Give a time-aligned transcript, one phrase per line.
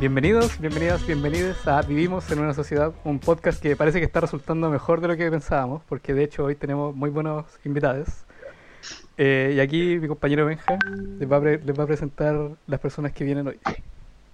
[0.00, 4.70] Bienvenidos, bienvenidas, bienvenidos a Vivimos en una sociedad, un podcast que parece que está resultando
[4.70, 8.08] mejor de lo que pensábamos, porque de hecho hoy tenemos muy buenos invitados.
[9.18, 10.78] Eh, y aquí mi compañero Benja
[11.18, 12.34] les va, a les va a presentar
[12.66, 13.58] las personas que vienen hoy.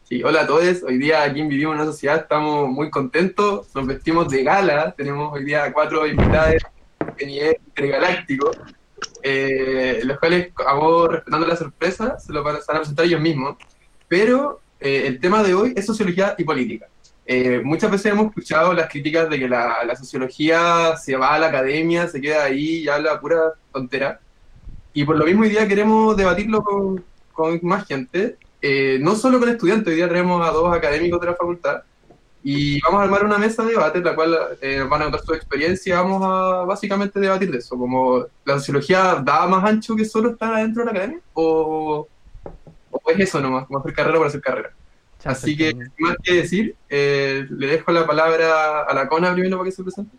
[0.05, 0.85] Sí, hola a todos.
[0.85, 4.93] Hoy día aquí en Vivimos en una sociedad estamos muy contentos, nos vestimos de gala,
[4.93, 6.63] tenemos hoy día cuatro invitados
[7.19, 8.53] de nivel intergaláctico,
[9.21, 13.57] eh, los cuales, hago respetando la sorpresa, se lo van a presentar ellos mismos.
[14.07, 16.87] Pero eh, el tema de hoy es sociología y política.
[17.27, 21.49] Eh, muchas veces hemos escuchado las críticas de que la, sociología se va a la
[21.49, 24.21] academia, se queda ahí y habla pura tontera.
[24.93, 29.41] Y por lo mismo hoy día queremos debatirlo con, con más gente, eh, no solo
[29.41, 31.83] con estudiantes, hoy día tenemos a dos académicos de la facultad
[32.45, 34.39] y vamos a armar una mesa de debate en la cual
[34.89, 39.49] van a contar su experiencia vamos a básicamente debatir de eso, como la sociología da
[39.49, 42.07] más ancho que solo estar adentro de la academia o
[42.91, 44.71] o es eso nomás, como hacer carrera por hacer carrera.
[45.25, 49.69] Así que, más que decir, eh, le dejo la palabra a la CONA primero para
[49.69, 50.17] que se presente.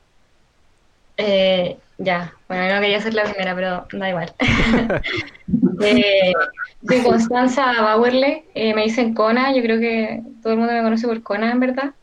[1.18, 4.34] Eh, ya, bueno, no quería ser la primera, pero da igual.
[5.82, 6.32] eh,
[6.88, 11.08] soy Constanza Bauerle, eh, me dicen Cona, yo creo que todo el mundo me conoce
[11.08, 11.94] por Cona, en verdad.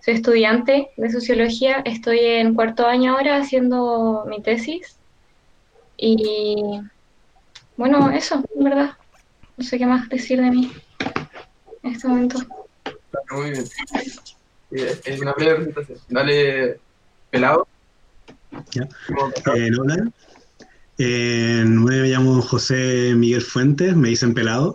[0.00, 4.96] soy estudiante de sociología, estoy en cuarto año ahora haciendo mi tesis.
[5.98, 6.80] Y
[7.76, 8.90] bueno, eso, en verdad.
[9.62, 10.72] No sé qué más decir de mí
[11.84, 12.36] en este momento.
[13.30, 13.64] Muy bien.
[15.04, 15.98] Es una breve presentación.
[16.08, 16.80] Dale,
[17.30, 17.68] pelado.
[18.72, 18.88] Ya.
[19.54, 20.10] Eh, hola.
[20.98, 24.74] Eh, me llamo José Miguel Fuentes, me dicen pelado.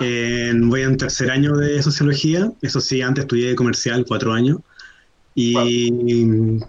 [0.00, 4.58] Eh, voy en tercer año de sociología, eso sí, antes estudié comercial cuatro años.
[5.34, 6.60] Y,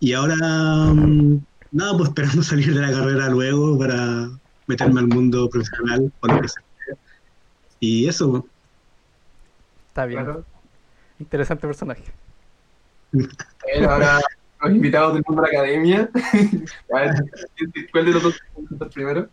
[0.00, 1.38] y ahora, mm,
[1.72, 4.30] nada, pues esperando salir de la carrera luego para
[4.66, 6.62] meterme al mundo profesional o lo que sea.
[7.80, 8.46] Y eso.
[9.88, 10.44] Está bien.
[11.18, 12.04] Interesante personaje.
[13.12, 14.20] Bueno, ahora
[14.60, 16.10] los invitados del mundo de la academia.
[17.92, 19.28] ¿Cuál de los dos primero?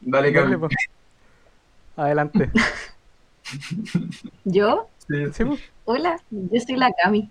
[0.00, 0.56] Dale, Cami.
[0.56, 0.72] Pues.
[1.96, 2.50] Adelante.
[4.44, 4.88] ¿Yo?
[5.08, 5.44] Sí.
[5.44, 5.60] Pues.
[5.84, 7.30] Hola, yo soy la Cami.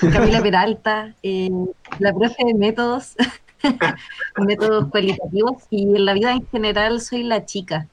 [0.00, 1.50] Camila Peralta, eh,
[1.98, 3.14] la profe de métodos
[4.36, 7.88] métodos cualitativos y en la vida en general soy la chica,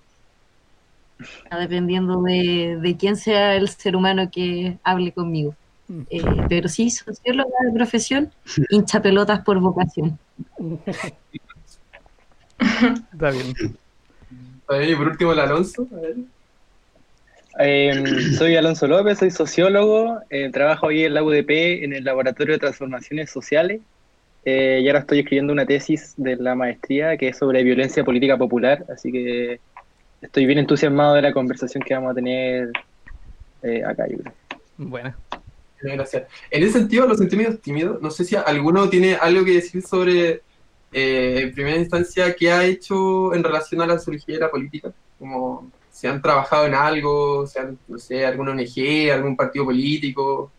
[1.51, 5.55] dependiendo de, quién sea el ser humano que hable conmigo.
[6.09, 8.31] Eh, pero sí, socióloga de profesión,
[8.69, 10.17] hincha pelotas por vocación.
[12.59, 13.53] Está bien.
[14.87, 15.87] y por último el Alonso.
[17.59, 22.53] Em, soy Alonso López, soy sociólogo, eh, trabajo hoy en la UDP en el Laboratorio
[22.53, 23.81] de Transformaciones Sociales
[24.45, 28.37] eh, y ahora estoy escribiendo una tesis de la maestría que es sobre violencia política
[28.37, 29.59] popular, así que
[30.21, 32.71] estoy bien entusiasmado de la conversación que vamos a tener
[33.61, 34.33] eh, acá, yo creo.
[34.77, 35.13] Bueno.
[35.81, 36.23] Gracias.
[36.49, 40.41] En ese sentido, los sentimientos tímidos, no sé si alguno tiene algo que decir sobre,
[40.93, 44.93] eh, en primera instancia, qué ha hecho en relación a la sociología y la política,
[45.19, 50.51] como si han trabajado en algo, sean, no sé, alguna ONG, algún partido político,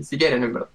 [0.00, 0.68] si quieren, en verdad.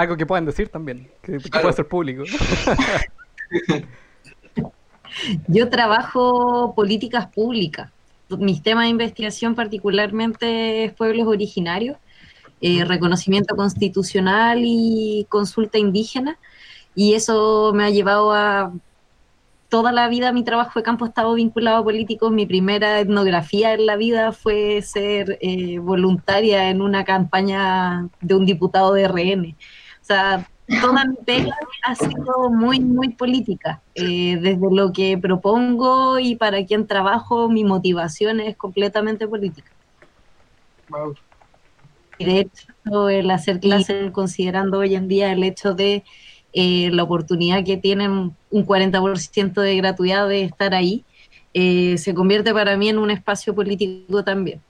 [0.00, 2.24] Algo que puedan decir también, que, pueda ser público.
[5.46, 7.90] Yo trabajo políticas públicas.
[8.30, 11.98] Mis temas de investigación particularmente es pueblos originarios,
[12.62, 16.38] eh, reconocimiento constitucional y consulta indígena.
[16.94, 18.72] Y eso me ha llevado a
[19.68, 22.32] toda la vida mi trabajo de campo ha estado vinculado a políticos.
[22.32, 28.46] Mi primera etnografía en la vida fue ser eh, voluntaria en una campaña de un
[28.46, 29.56] diputado de RN
[30.14, 30.48] sea,
[30.80, 33.80] toda mi pega ha sido muy, muy política.
[33.94, 39.70] Eh, desde lo que propongo y para quien trabajo, mi motivación es completamente política.
[42.18, 46.02] De hecho, el hacer clases, considerando hoy en día el hecho de
[46.52, 51.04] eh, la oportunidad que tienen un 40% de gratuidad de estar ahí,
[51.54, 54.60] eh, se convierte para mí en un espacio político también.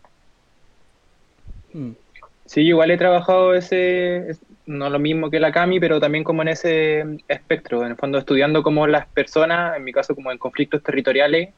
[2.46, 4.36] Sí, igual he trabajado ese,
[4.70, 8.18] no lo mismo que la Cami, pero también como en ese espectro, en el fondo
[8.18, 11.50] estudiando cómo las personas, en mi caso como en conflictos territoriales,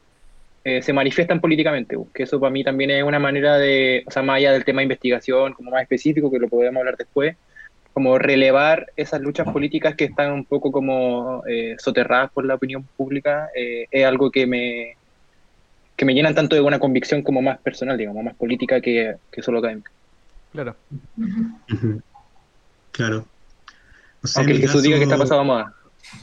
[0.65, 4.23] eh, se manifiestan políticamente, que eso para mí también es una manera de, o sea,
[4.23, 7.37] más allá del tema de investigación, como más específico, que lo podemos hablar después,
[7.93, 12.85] como relevar esas luchas políticas que están un poco como eh, soterradas por la opinión
[12.97, 14.97] pública, eh, es algo que me,
[15.97, 19.43] que me llenan tanto de una convicción como más personal, digamos, más política que, que
[19.43, 19.91] solo académica.
[20.53, 20.77] Claro.
[22.93, 23.27] Claro.
[24.37, 25.75] Aunque el Jesús diga que está pasado moda.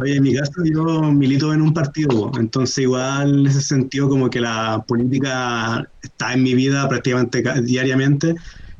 [0.00, 4.30] Oye, en mi caso yo milito en un partido, entonces igual en ese sentido como
[4.30, 8.34] que la política está en mi vida prácticamente ca- diariamente,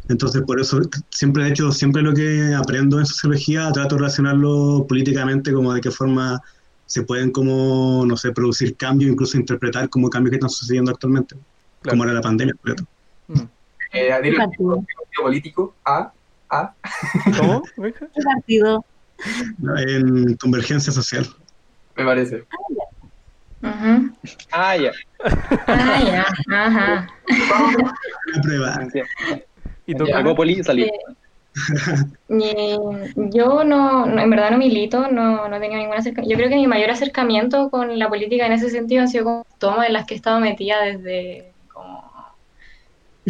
[0.08, 4.86] entonces por eso siempre de hecho siempre lo que aprendo en sociología trato de relacionarlo
[4.88, 6.40] políticamente como de qué forma
[6.86, 11.34] se pueden como, no sé, producir cambios, incluso interpretar como cambios que están sucediendo actualmente,
[11.82, 11.94] Claro.
[11.96, 12.86] como era la pandemia, por ejemplo.
[13.28, 13.57] Mm.
[14.00, 14.76] Eh, ¿Qué partido?
[14.76, 16.12] partido político, A,
[16.50, 16.74] A.
[17.38, 17.62] ¿Cómo?
[17.76, 18.84] ¿Qué partido?
[19.86, 21.26] En convergencia social.
[21.96, 22.44] me parece.
[23.60, 24.12] Ujú.
[24.52, 24.92] Ah, ya.
[25.66, 26.26] Ah, ya.
[26.56, 27.08] Ajá.
[27.28, 28.78] Una prueba.
[29.86, 30.06] ¿Y tú?
[30.06, 30.18] Ya.
[30.18, 30.82] Algo poli salí.
[30.84, 30.90] Eh,
[32.28, 32.76] y
[33.36, 36.30] yo no, no- en verdad no milito, no, no he tenido ningún acercamiento.
[36.32, 39.46] Yo creo que mi mayor acercamiento con la política en ese sentido ha sido como
[39.58, 42.07] tomas en las que he estado metida desde como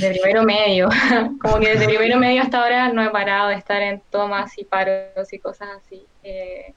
[0.00, 0.88] de primero medio.
[1.40, 4.64] Como que desde primero medio hasta ahora no he parado de estar en tomas y
[4.64, 6.04] paros y cosas así.
[6.22, 6.72] Eh,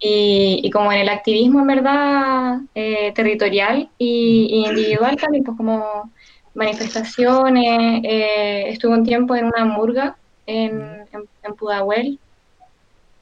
[0.00, 5.56] y, y como en el activismo en verdad eh, territorial y, y individual también, pues
[5.56, 6.12] como
[6.54, 12.18] manifestaciones, eh, estuve un tiempo en una murga en, en, en Pudahuel.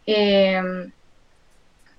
[0.07, 0.63] Eh,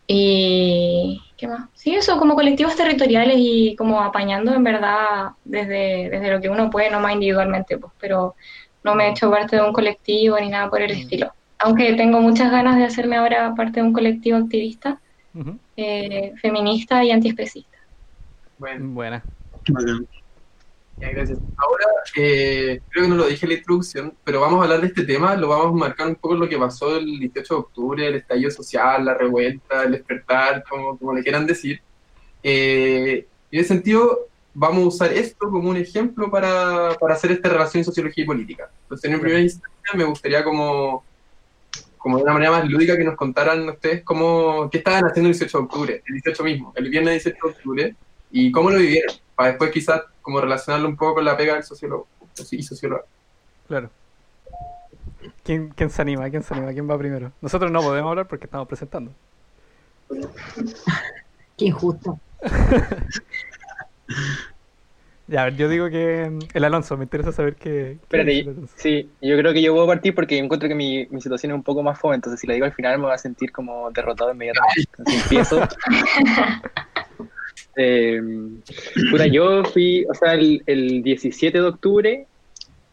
[0.07, 1.69] y ¿qué más?
[1.73, 6.69] Sí, eso, como colectivos territoriales y como apañando en verdad desde, desde lo que uno
[6.69, 8.35] puede, no más individualmente, pues, pero
[8.83, 11.31] no me he hecho parte de un colectivo ni nada por el estilo.
[11.59, 15.01] Aunque tengo muchas ganas de hacerme ahora parte de un colectivo activista,
[15.75, 17.77] eh, feminista y antiespecista.
[18.57, 19.25] Bueno, Buena.
[20.99, 21.39] Ya, gracias.
[21.57, 21.85] Ahora,
[22.15, 25.03] eh, creo que no lo dije en la introducción, pero vamos a hablar de este
[25.03, 28.15] tema, lo vamos a marcar un poco lo que pasó el 18 de octubre, el
[28.15, 31.81] estallido social, la revuelta, el despertar, como, como le quieran decir.
[32.43, 37.31] Eh, y en ese sentido, vamos a usar esto como un ejemplo para, para hacer
[37.31, 38.71] esta relación sociología y política.
[38.83, 41.03] Entonces, en primera instancia, me gustaría como,
[41.97, 45.33] como de una manera más lúdica que nos contaran ustedes cómo, qué estaban haciendo el
[45.33, 47.95] 18 de octubre, el 18 mismo, el viernes 18 de octubre,
[48.31, 51.63] y cómo lo vivieron, para después quizás como relacionarlo un poco con la pega del
[51.63, 52.07] sociólogo
[52.51, 53.03] y socióloga.
[53.67, 53.91] Claro.
[55.43, 56.27] ¿Quién, ¿Quién se anima?
[56.29, 56.73] ¿Quién se anima?
[56.73, 57.31] ¿Quién va primero?
[57.39, 59.11] Nosotros no podemos hablar porque estamos presentando.
[61.55, 62.19] Qué injusto.
[65.29, 67.97] Ya, a ver, yo digo que mm, el Alonso, me interesa saber qué.
[68.01, 68.45] Espérate,
[68.75, 71.63] sí, yo creo que yo puedo partir porque encuentro que mi, mi situación es un
[71.63, 74.31] poco más fome, entonces si la digo al final me voy a sentir como derrotado
[74.31, 74.89] inmediatamente.
[74.97, 75.67] Entonces empiezo.
[77.79, 78.19] Eh,
[79.11, 82.25] puta, yo fui, o sea, el, el 17 de octubre,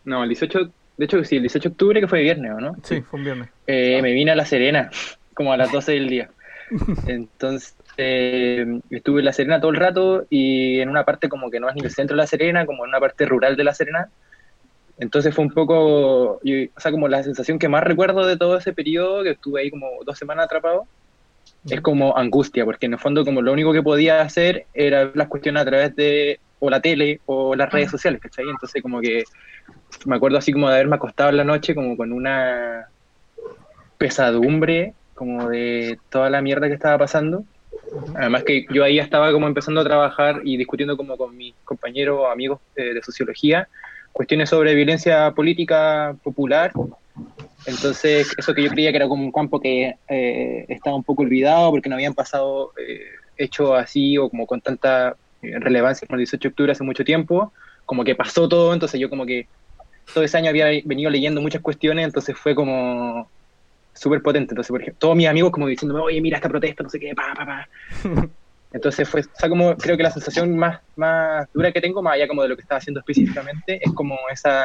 [0.05, 2.77] no, el 18, de hecho sí, el 18 de octubre que fue viernes, ¿o no?
[2.83, 3.49] Sí, fue un viernes.
[3.67, 4.91] Eh, me vine a La Serena,
[5.35, 6.29] como a las 12 del día.
[7.07, 11.61] Entonces, eh, estuve en La Serena todo el rato y en una parte como que
[11.61, 13.73] no es ni el centro de La Serena, como en una parte rural de La
[13.73, 14.11] Serena.
[14.99, 16.41] Entonces fue un poco, o
[16.77, 19.89] sea, como la sensación que más recuerdo de todo ese periodo, que estuve ahí como
[20.05, 20.87] dos semanas atrapado,
[21.69, 25.17] es como angustia, porque en el fondo como lo único que podía hacer era ver
[25.17, 28.49] las cuestiones a través de o la tele o las redes sociales, ¿cachai?
[28.49, 29.25] Entonces como que
[30.07, 32.89] me acuerdo así como de haberme acostado en la noche como con una
[33.99, 37.45] pesadumbre como de toda la mierda que estaba pasando.
[38.17, 42.19] Además que yo ahí estaba como empezando a trabajar y discutiendo como con mis compañeros
[42.21, 43.69] o amigos eh, de sociología
[44.15, 46.73] cuestiones sobre violencia política popular.
[47.67, 51.23] Entonces, eso que yo creía que era como un campo que eh, estaba un poco
[51.23, 53.01] olvidado porque no habían pasado eh,
[53.37, 57.05] hechos así o como con tanta eh, relevancia como el 18 de octubre hace mucho
[57.05, 57.53] tiempo,
[57.87, 59.47] como que pasó todo, entonces yo como que
[60.13, 63.31] todo ese año había venido leyendo muchas cuestiones, entonces fue como
[63.95, 64.53] súper potente.
[64.53, 67.15] Entonces, por ejemplo, todos mis amigos como diciéndome, oye, mira esta protesta, no sé qué,
[67.15, 67.69] pa, pa, pa.
[68.73, 72.15] Entonces fue, o sea, como creo que la sensación más, más dura que tengo, más
[72.15, 74.65] allá como de lo que estaba haciendo específicamente, es como esa,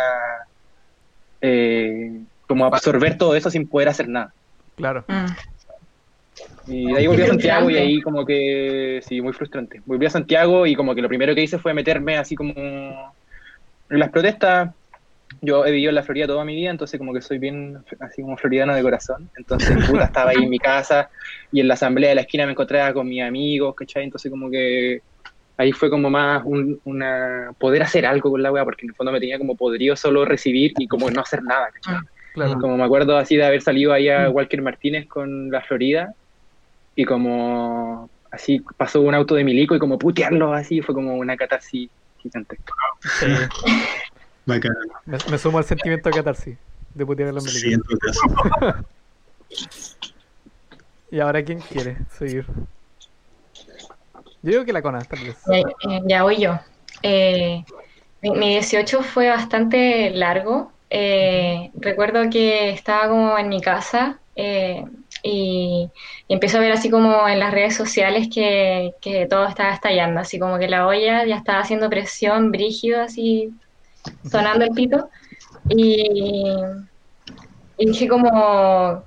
[1.41, 4.34] eh, como absorber todo eso sin poder hacer nada.
[4.75, 5.06] Claro.
[5.08, 5.25] Mm.
[6.65, 9.84] Y de ahí volví a Santiago y ahí como que, sí, muy frustrante.
[9.86, 14.00] Volví a Santiago y como que lo primero que hice fue meterme así como en
[14.00, 14.72] las protestas.
[15.41, 18.24] Yo he vivido en la Florida toda mi vida, entonces como que soy bien así
[18.24, 19.29] como floridano de corazón.
[19.38, 21.08] Entonces, puta, estaba ahí en mi casa
[21.51, 24.06] y en la asamblea de la esquina me encontraba con mis amigos, ¿cachai?
[24.06, 25.03] Entonces como que
[25.58, 28.96] ahí fue como más un, una poder hacer algo con la wea, porque en el
[28.96, 32.00] fondo me tenía como podrido solo recibir y como no hacer nada, ¿cachai?
[32.33, 32.59] Claro.
[32.59, 36.13] Como me acuerdo así de haber salido ahí a Walker Martínez con la Florida
[36.95, 41.36] y como así pasó un auto de milico y como putearlo así fue como una
[41.36, 42.74] catarsis gigantesca.
[43.19, 43.25] Sí.
[44.45, 44.74] Bacán.
[45.05, 46.57] Me, me sumo al sentimiento de catarsis
[46.93, 48.86] de putear a los Sí, todo caso.
[51.12, 52.45] ¿Y ahora quién quiere seguir?
[54.41, 55.38] Yo digo que la Cona, tal vez.
[55.48, 56.59] Ya, eh, ya voy yo.
[57.03, 57.63] Eh,
[58.21, 60.71] mi, mi 18 fue bastante largo.
[60.89, 64.22] Eh, recuerdo que estaba como en mi casa.
[64.36, 64.84] eh,
[65.24, 65.89] y,
[66.27, 70.22] y empiezo a ver así como en las redes sociales que, que todo estaba estallando,
[70.22, 73.51] así como que la olla ya estaba haciendo presión, brígido, así
[74.24, 75.10] sonando el pito.
[75.69, 76.43] Y,
[77.77, 79.03] y dije como,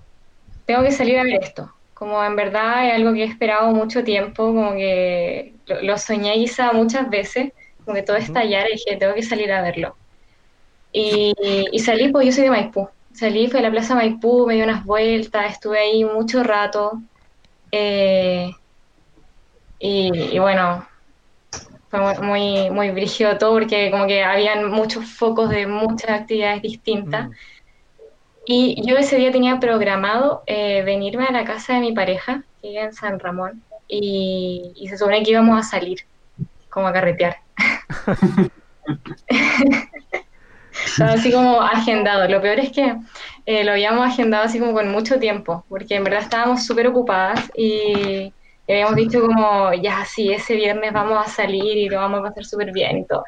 [0.67, 1.71] tengo que salir a ver esto.
[1.95, 6.35] Como en verdad es algo que he esperado mucho tiempo, como que lo, lo soñé
[6.35, 7.53] quizá muchas veces,
[7.85, 9.99] como que todo estallara y dije, tengo que salir a verlo.
[10.93, 11.35] Y,
[11.73, 12.89] y salí, pues yo soy de Maipú.
[13.13, 17.03] Salí, fui a la Plaza Maipú, me di unas vueltas, estuve ahí mucho rato.
[17.73, 18.51] eh,
[19.79, 20.87] y, y bueno,
[21.91, 26.63] fue muy, muy, muy brígido todo porque como que habían muchos focos de muchas actividades
[26.63, 27.29] distintas.
[27.29, 27.33] Mm.
[28.45, 32.69] Y yo ese día tenía programado eh, venirme a la casa de mi pareja, que
[32.69, 36.01] vive en San Ramón, y, y se supone que íbamos a salir,
[36.71, 37.39] como a carretear.
[40.85, 42.29] Estaba así como agendado.
[42.29, 42.97] Lo peor es que
[43.47, 47.51] eh, lo habíamos agendado así como con mucho tiempo, porque en verdad estábamos súper ocupadas
[47.57, 48.33] y,
[48.67, 52.23] y habíamos dicho como, ya, sí, ese viernes vamos a salir y lo vamos a
[52.25, 53.25] pasar súper bien y todo.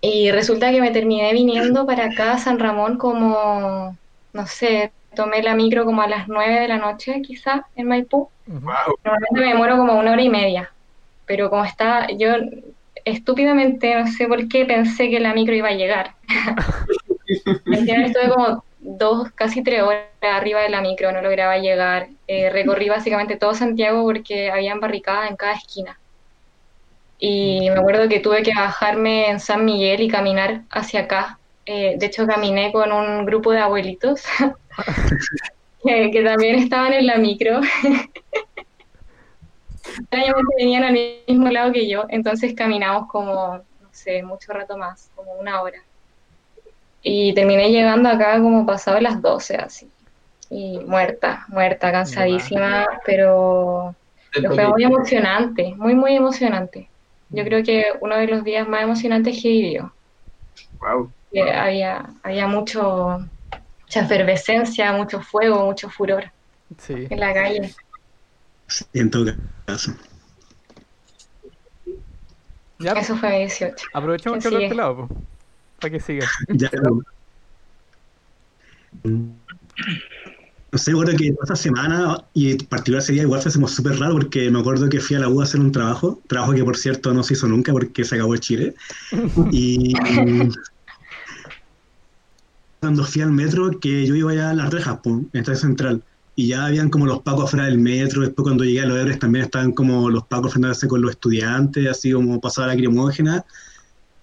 [0.00, 3.96] Y resulta que me terminé viniendo para acá a San Ramón como,
[4.32, 8.30] no sé, tomé la micro como a las 9 de la noche, quizá, en Maipú.
[8.46, 8.96] Wow.
[9.04, 10.72] Normalmente me demoro como una hora y media,
[11.26, 12.32] pero como está, yo
[13.10, 16.14] estúpidamente, no sé por qué, pensé que la micro iba a llegar.
[17.66, 22.08] Al final estuve como dos, casi tres horas arriba de la micro, no lograba llegar.
[22.26, 25.98] Eh, recorrí básicamente todo Santiago porque habían barricadas en cada esquina.
[27.18, 31.38] Y me acuerdo que tuve que bajarme en San Miguel y caminar hacia acá.
[31.66, 34.22] Eh, de hecho, caminé con un grupo de abuelitos
[35.84, 37.60] que, que también estaban en la micro.
[39.84, 45.10] Extrañamente venían al mismo lado que yo, entonces caminamos como, no sé, mucho rato más,
[45.14, 45.78] como una hora.
[47.02, 49.88] Y terminé llegando acá como pasado las 12, así.
[50.50, 53.94] Y muerta, muerta, cansadísima, pero,
[54.32, 56.88] pero fue muy emocionante, muy, muy emocionante.
[57.30, 59.92] Yo creo que uno de los días más emocionantes que he vivido.
[60.80, 61.10] Wow.
[61.54, 63.20] Había, había mucho,
[63.82, 66.24] mucha efervescencia, mucho fuego, mucho furor
[66.78, 67.06] Sí.
[67.08, 67.72] en la calle.
[68.70, 69.26] Sí, en todo
[69.66, 69.92] caso.
[72.78, 73.86] Ya, Eso fue mi 18.
[73.92, 75.24] aprovechemos que ¿Quién hablar este lado, po,
[75.80, 76.26] para que siga.
[76.48, 76.70] Ya,
[80.72, 84.12] no sé, recuerdo que esta semana y en particular ese día igual fue súper raro
[84.14, 86.76] porque me acuerdo que fui a la U a hacer un trabajo, trabajo que por
[86.76, 88.74] cierto no se hizo nunca porque se acabó Chile.
[89.52, 89.94] Y
[92.80, 96.04] cuando fui al metro, que yo iba ya a Las Rejas, pues, en Estación Central,
[96.40, 99.18] y ya habían como los pacos afuera del metro, después cuando llegué a los Ebres
[99.18, 103.44] también estaban como los pacos enfrentándose con los estudiantes, así como pasaba la lacrimógena,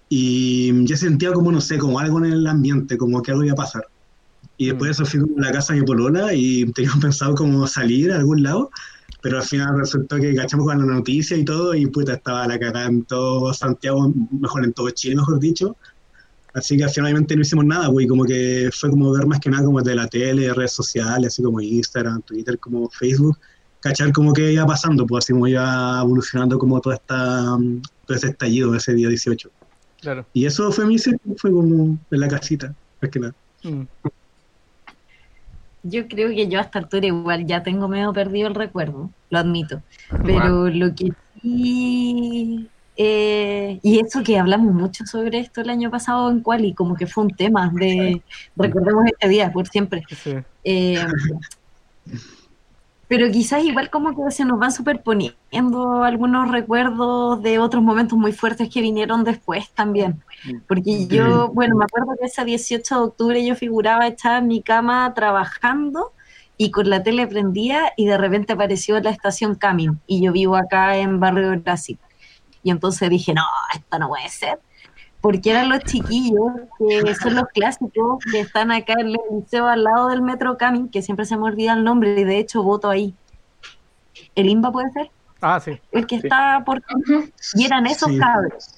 [0.08, 3.52] y ya sentía como, no sé, como algo en el ambiente, como que algo iba
[3.52, 3.86] a pasar.
[4.56, 7.64] Y después de eso fui a la casa de mi polola y teníamos pensado como
[7.68, 8.68] salir a algún lado,
[9.22, 12.58] pero al final resultó que cachamos con la noticia y todo, y puta, estaba la
[12.58, 15.76] cagada en todo Santiago, mejor en todo Chile, mejor dicho.
[16.54, 19.64] Así que finalmente no hicimos nada, güey, como que fue como ver más que nada
[19.64, 23.38] como de la tele, redes sociales, así como Instagram, Twitter, como Facebook,
[23.80, 28.16] cachar como que iba pasando, pues así como iba evolucionando como toda esta, mm, todo
[28.16, 29.50] ese estallido ese día 18.
[30.00, 30.26] Claro.
[30.32, 33.34] Y eso fue mi fue como en la casita, más que nada.
[33.64, 33.82] Mm.
[35.84, 39.38] Yo creo que yo a esta altura igual ya tengo medio perdido el recuerdo, lo
[39.38, 39.82] admito.
[40.24, 42.68] Pero lo que sí,
[43.00, 47.06] eh, y eso que hablamos mucho sobre esto el año pasado en Quali, como que
[47.06, 48.20] fue un tema de
[48.56, 50.02] recordemos este día por siempre.
[50.10, 50.34] Sí.
[50.64, 51.06] Eh,
[53.06, 58.32] pero quizás igual como que se nos van superponiendo algunos recuerdos de otros momentos muy
[58.32, 60.20] fuertes que vinieron después también.
[60.66, 64.60] Porque yo, bueno, me acuerdo que ese 18 de octubre yo figuraba echada en mi
[64.60, 66.12] cama trabajando
[66.56, 70.56] y con la tele prendida y de repente apareció la estación Camin y yo vivo
[70.56, 71.96] acá en Barrio Brasil.
[72.62, 74.58] Y entonces dije, no, esto no puede ser.
[75.20, 79.82] Porque eran los chiquillos, que son los clásicos, que están acá en el liceo al
[79.82, 82.88] lado del Metro Camin, que siempre se me olvida el nombre y de hecho voto
[82.88, 83.14] ahí.
[84.36, 85.10] ¿El IMBA puede ser?
[85.40, 85.80] Ah, sí.
[85.92, 86.26] El que Sí.
[86.26, 86.82] está por...
[87.54, 88.18] Y eran esos Sí.
[88.18, 88.74] cabros.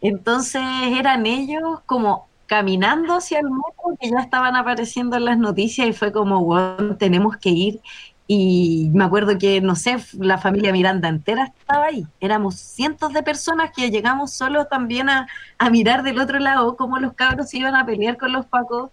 [0.00, 0.62] Entonces
[0.98, 5.92] eran ellos como caminando hacia el metro que ya estaban apareciendo en las noticias y
[5.92, 7.80] fue como, bueno, tenemos que ir.
[8.26, 12.06] Y me acuerdo que, no sé, la familia Miranda entera estaba ahí.
[12.20, 15.26] Éramos cientos de personas que llegamos solo también a,
[15.58, 18.90] a mirar del otro lado cómo los cabros se iban a pelear con los pacos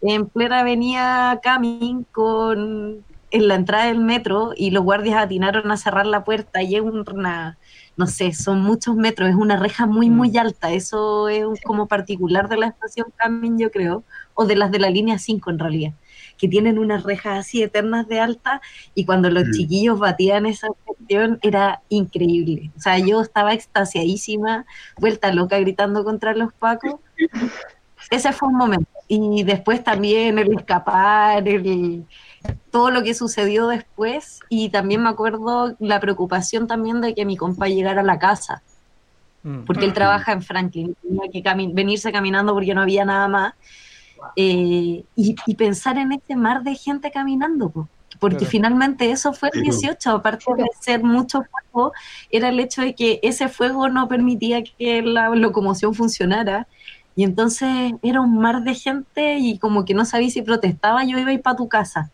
[0.00, 5.76] en plena avenida Camin con en la entrada del metro y los guardias atinaron a
[5.76, 7.58] cerrar la puerta y es una,
[7.96, 10.16] no sé, son muchos metros, es una reja muy, Mm.
[10.16, 10.72] muy alta.
[10.72, 14.02] Eso es un- como particular de la estación Camin, yo creo,
[14.34, 15.92] o de las de la línea 5 en realidad,
[16.40, 18.62] que tienen unas rejas así eternas de alta
[18.94, 19.52] y cuando los Mm.
[19.52, 22.70] chiquillos batían esa cuestión era increíble.
[22.76, 24.64] O sea, yo estaba extasiadísima,
[24.98, 26.94] vuelta loca gritando contra los pacos.
[28.10, 28.88] Ese fue un momento.
[29.06, 32.04] Y después también el escapar, el,
[32.70, 34.40] todo lo que sucedió después.
[34.48, 38.62] Y también me acuerdo la preocupación también de que mi compa llegara a la casa,
[39.42, 39.64] Mm.
[39.64, 39.94] porque él Ujú.
[39.96, 43.54] trabaja en Franklin, tenía que cami- venirse caminando porque no había nada más.
[44.36, 47.88] Eh, y, y pensar en ese mar de gente caminando, po.
[48.18, 48.50] porque Claro.
[48.50, 49.70] finalmente eso fue el Sí, po.
[49.72, 51.92] 18, aparte de ser mucho fuego,
[52.30, 56.66] era el hecho de que ese fuego no permitía que la locomoción funcionara.
[57.16, 61.18] Y entonces era un mar de gente y como que no sabía si protestaba, yo
[61.18, 62.10] iba a ir para tu casa.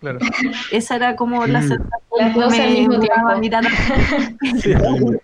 [0.00, 0.18] Claro.
[0.72, 1.68] Esa era como la Mm.
[1.68, 2.94] sensación Las que al mismo.
[4.62, 4.72] Sí.
[4.72, 5.20] En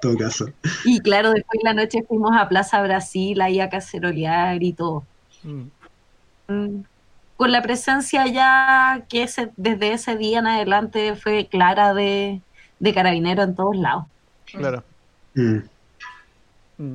[0.00, 0.46] todo caso.
[0.84, 5.04] Y claro, después de la noche fuimos a Plaza Brasil, ahí a cacerolear y todo.
[5.46, 6.80] Mm.
[7.36, 12.40] Con la presencia ya que ese, desde ese día en adelante fue clara de,
[12.78, 14.04] de carabinero en todos lados.
[14.46, 14.82] Claro.
[15.34, 15.58] Mm.
[16.78, 16.94] Mm.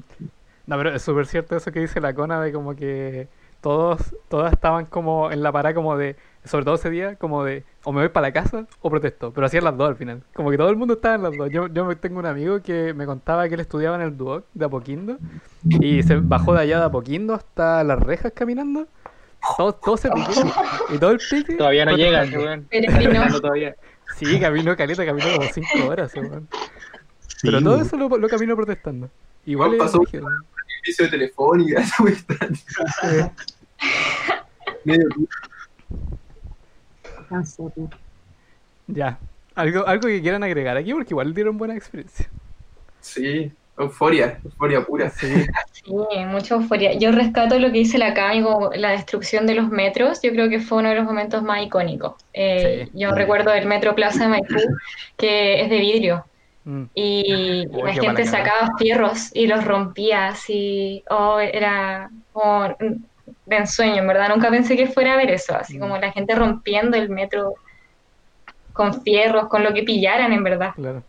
[0.67, 3.27] No, pero es súper cierto eso que dice la cona de como que
[3.62, 7.63] todos, todas estaban como en la parada como de, sobre todo ese día, como de
[7.83, 10.24] o me voy para la casa o protesto, pero hacían las dos al final.
[10.33, 11.50] Como que todo el mundo estaba en las dos.
[11.51, 14.45] Yo, yo me- tengo un amigo que me contaba que él estudiaba en el Duoc
[14.53, 15.17] de Apoquindo
[15.63, 18.88] y se bajó de allá de Apoquindo hasta las rejas caminando.
[19.57, 20.41] Todo, todo se pique.
[20.93, 21.55] Y todo el pique.
[21.55, 22.67] Todavía no llega, weón.
[24.17, 26.48] Sí, caminó caleta, caminó como 5 horas, weón.
[27.27, 29.10] Sí, Pero todo eso lo, lo caminó protestando.
[29.45, 30.27] Igual pasó- brígido.
[30.83, 31.83] Servicio de telefónica.
[34.86, 35.07] Medio
[37.55, 37.89] Tú.
[38.87, 39.17] Ya.
[39.55, 42.29] Algo, algo que quieran agregar aquí, porque igual dieron buena experiencia.
[43.01, 45.09] Sí, euforia, euforia pura.
[45.09, 45.46] Sí.
[45.72, 45.91] Sí,
[46.27, 46.94] mucha euforia.
[46.94, 48.44] Yo rescato lo que dice la Cami,
[48.75, 50.22] la destrucción de los metros.
[50.22, 52.13] Yo creo que fue uno de los momentos más icónicos.
[52.33, 53.00] Eh, Sí.
[53.00, 54.59] Yo recuerdo el metro Plaza de Maipú,
[55.17, 56.25] que es de vidrio.
[56.63, 56.83] Mm.
[56.94, 61.03] Y Uy, la gente sacaba fierros y los rompía así.
[61.09, 62.75] Oh, era como
[63.51, 64.29] de ensueño, en verdad.
[64.29, 65.55] Nunca pensé que fuera a ver eso.
[65.55, 65.79] Así Mm.
[65.79, 67.53] como la gente rompiendo el metro
[68.74, 70.72] con fierros, con lo que pillaran, en verdad.
[70.75, 71.03] Claro.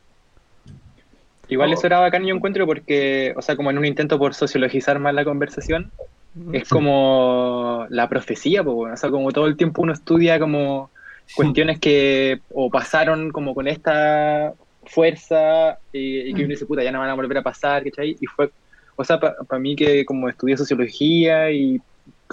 [1.49, 1.75] Igual Oh.
[1.75, 5.15] eso era bacán, yo encuentro, porque, o sea, como en un intento por sociologizar más
[5.15, 5.91] la conversación,
[6.35, 6.55] Mm.
[6.55, 10.91] es como la profecía, po, o sea, como todo el tiempo uno estudia como
[11.37, 14.55] cuestiones que o pasaron como con esta
[14.87, 18.17] fuerza y, y que uno dice, puta, ya no van a volver a pasar, ¿cachai?
[18.21, 18.51] Y fue,
[18.97, 21.81] o sea, para mí que como estudié sociología y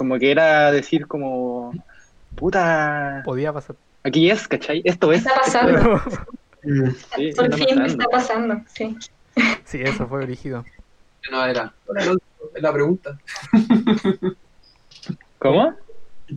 [0.00, 1.74] como que era decir como,
[2.34, 3.76] puta, Podía pasar.
[4.02, 4.80] aquí es, ¿cachai?
[4.82, 5.18] Esto es.
[5.26, 6.00] Está pasando.
[6.62, 7.84] Sí, Por está fin pasando.
[7.86, 8.96] está pasando, sí.
[9.64, 10.64] sí, eso fue rígido.
[11.30, 11.72] No, era.
[12.54, 13.18] Es la pregunta.
[15.38, 15.74] ¿Cómo?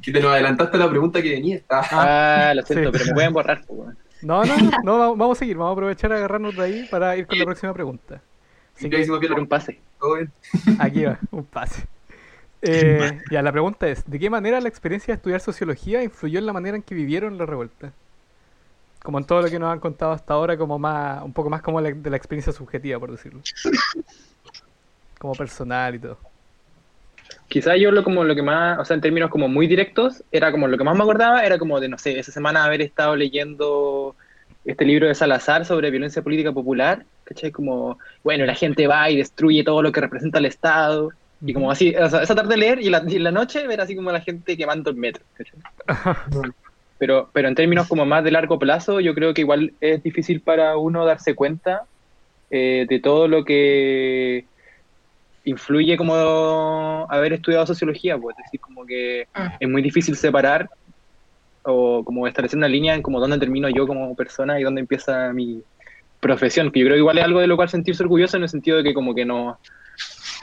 [0.01, 1.61] Que te nos adelantaste a la pregunta que venía.
[1.69, 2.97] Ah, Ah, lo siento, sí.
[2.97, 3.97] pero me pueden borrar, weón.
[4.21, 5.57] No, no, no, no, vamos- a seguir.
[5.57, 8.21] Vamos a aprovechar a agarrarnos de ahí para ir con la próxima pregunta.
[8.75, 9.79] Así ya que un pase.
[9.99, 10.31] todo bien.
[10.79, 11.85] aquí va, un pase.
[12.65, 16.45] Eh, ya, la pregunta es, ¿de qué manera la experiencia de estudiar sociología influyó en
[16.45, 17.93] la manera en que vivieron la revuelta?
[19.03, 21.61] Como en todo lo que nos han contado hasta ahora, como más, un poco más
[21.61, 23.43] como la- de la experiencia subjetiva, por decirlo.
[25.19, 26.19] Como personal y todo.
[27.47, 30.51] Quizás yo lo como lo que más, o sea, en términos como muy directos, era
[30.51, 33.15] como lo que más me acordaba, era como de, no sé, esa semana haber estado
[33.15, 34.15] leyendo
[34.63, 37.51] este libro de Salazar sobre violencia política popular, ¿cachai?
[37.51, 41.09] Como, bueno, la gente va y destruye todo lo que representa el Estado,
[41.45, 43.81] y como así, o sea, esa tarde leer y, la, y en la noche ver
[43.81, 45.23] así como la gente quemando el metro.
[46.97, 50.39] Pero, pero en términos como más de largo plazo, yo creo que igual es difícil
[50.39, 51.83] para uno darse cuenta
[52.49, 54.45] eh, de todo lo que
[55.43, 59.57] influye como haber estudiado sociología, pues, es decir, como que Ah.
[59.59, 60.69] es muy difícil separar
[61.63, 65.33] o como establecer una línea en como dónde termino yo como persona y dónde empieza
[65.33, 65.61] mi
[66.21, 68.49] profesión, que yo creo que igual es algo de lo cual sentirse orgulloso en el
[68.49, 69.59] sentido de que como que no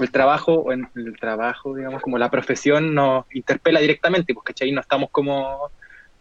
[0.04, 4.72] el trabajo, o en el trabajo, digamos, como la profesión nos interpela directamente, porque ¿cachai?
[4.72, 5.70] no estamos como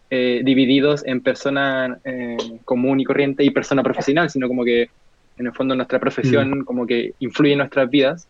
[0.10, 4.90] eh, divididos en persona eh, común y corriente y persona profesional, sino como que
[5.38, 8.28] en el fondo nuestra profesión como que influye en nuestras vidas.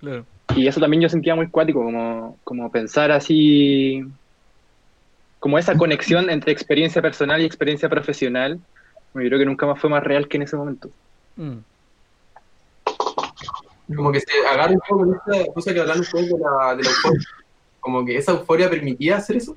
[0.00, 0.24] Claro.
[0.54, 4.04] Y eso también yo sentía muy cuático, como, como pensar así,
[5.40, 8.58] como esa conexión entre experiencia personal y experiencia profesional.
[9.14, 10.90] Yo creo que nunca más fue más real que en ese momento.
[11.36, 11.58] Mm.
[13.96, 16.82] Como que se agarra un poco con esta cosa que hablan ustedes de la, de
[16.82, 17.20] la euforia.
[17.80, 19.56] Como que esa euforia permitía hacer eso.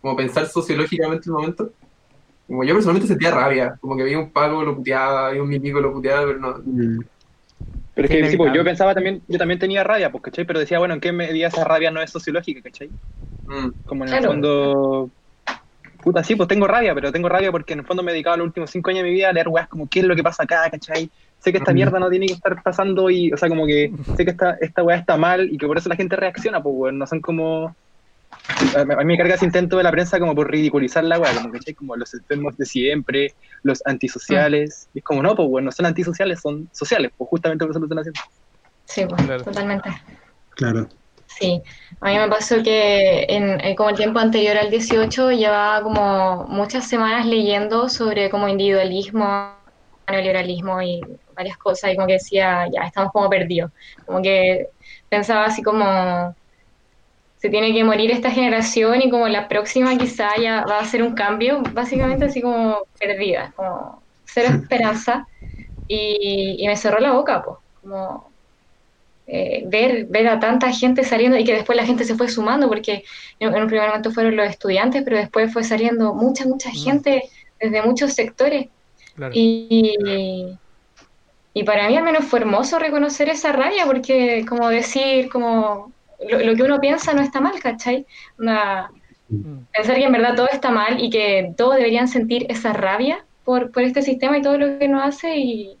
[0.00, 1.72] como pensar sociológicamente el momento.
[2.46, 5.80] Como yo personalmente sentía rabia, como que veía un pago lo puteaba, veía un mimico
[5.80, 6.58] lo puteaba, pero no.
[6.64, 6.98] Mm.
[7.94, 8.58] Pero es que sí, pues, inevitable.
[8.58, 10.44] yo pensaba también, yo también tenía rabia, pues, ¿cachai?
[10.44, 12.90] Pero decía, bueno, ¿en qué medida esa rabia no es sociológica, ¿cachai?
[13.46, 14.32] Mm, Como en el Claro.
[14.32, 15.10] fondo.
[16.02, 18.38] Puta, sí, pues tengo rabia, pero tengo rabia porque en el fondo me he dedicado
[18.38, 20.22] los últimos cinco años de mi vida a leer weas como qué es lo que
[20.24, 21.08] pasa acá, ¿cachai?
[21.42, 24.24] Sé que esta mierda no tiene que estar pasando y, o sea, como que sé
[24.24, 26.98] que esta, esta wea está mal y que por eso la gente reacciona, pues, weón,
[26.98, 27.74] no son como...
[28.76, 31.50] A mí me carga ese intento de la prensa como por ridiculizar la wea, como,
[31.50, 31.74] ¿cachai?
[31.74, 35.86] Como los enfermos de siempre, los antisociales, y es como, no, pues, weón, no son
[35.86, 38.20] antisociales, son sociales, pues justamente por eso lo están haciendo.
[38.84, 39.42] Sí, pues, Claro.
[39.42, 39.90] totalmente.
[40.50, 40.88] Claro.
[41.26, 41.60] Sí,
[42.00, 46.44] a mí me pasó que en, en como el tiempo anterior al 18 llevaba como
[46.46, 49.56] muchas semanas leyendo sobre como individualismo,
[50.10, 51.00] neoliberalismo y
[51.34, 53.70] varias cosas y como que decía, ya estamos como perdidos.
[54.04, 54.68] Como que
[55.08, 56.34] pensaba así como
[57.36, 61.02] se tiene que morir esta generación y como la próxima quizá ya va a ser
[61.02, 65.26] un cambio, básicamente así como perdida, como cero esperanza
[65.88, 68.34] y, y me cerró la boca, pues, como
[69.26, 72.68] eh, ver, ver a tanta gente saliendo y que después la gente se fue sumando,
[72.68, 73.04] porque
[73.38, 76.74] en, en un primer momento fueron los estudiantes, pero después fue saliendo mucha, mucha Mm.
[76.74, 77.22] gente
[77.60, 78.68] desde muchos sectores.
[79.14, 79.34] Claro.
[79.34, 80.58] Y,
[81.54, 85.92] y para mí al menos fue hermoso reconocer esa rabia, porque como decir, como
[86.28, 88.06] lo, lo que uno piensa no está mal, ¿cachai?
[88.38, 88.90] Onda,
[89.32, 89.64] Mm.
[89.74, 93.72] pensar que en verdad todo está mal y que todos deberían sentir esa rabia por,
[93.72, 95.78] por este sistema y todo lo que nos hace y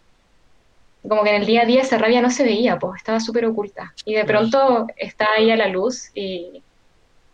[1.06, 3.44] como que en el día a día esa rabia no se veía, pues estaba súper
[3.44, 6.62] oculta y de pronto está ahí a la luz y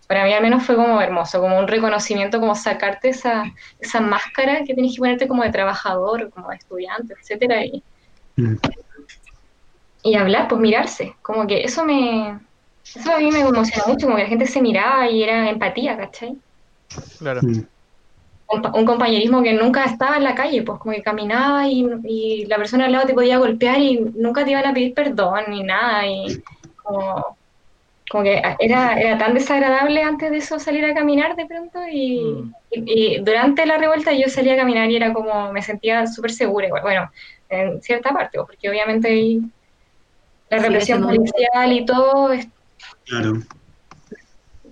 [0.09, 3.44] para mí al menos fue como hermoso, como un reconocimiento, como sacarte esa,
[3.79, 7.83] esa máscara que tienes que ponerte como de trabajador, como de estudiante, etcétera y,
[8.38, 8.57] Mm.
[10.05, 12.38] y hablar, pues mirarse, como que eso me...
[12.94, 15.96] Eso a mí me emocionó mucho, como que la gente se miraba y era empatía,
[15.98, 16.35] ¿cachai?
[17.18, 17.40] Claro.
[17.42, 17.66] Mm.
[18.74, 22.57] un compañerismo que nunca estaba en la calle, pues como que caminaba y, y la
[22.57, 26.07] persona al lado te podía golpear y nunca te iban a pedir perdón ni nada
[26.07, 26.40] y
[26.83, 27.37] como,
[28.11, 32.22] como que era, era tan desagradable antes de eso salir a caminar de pronto y,
[32.22, 32.55] Mm.
[32.70, 36.31] y- y durante la revuelta yo salía a caminar y era como, me sentía súper
[36.33, 37.11] segura, bueno,
[37.48, 39.40] en cierta parte, pues, porque obviamente
[40.50, 42.48] la represión policial y todo es-
[43.04, 43.34] Claro.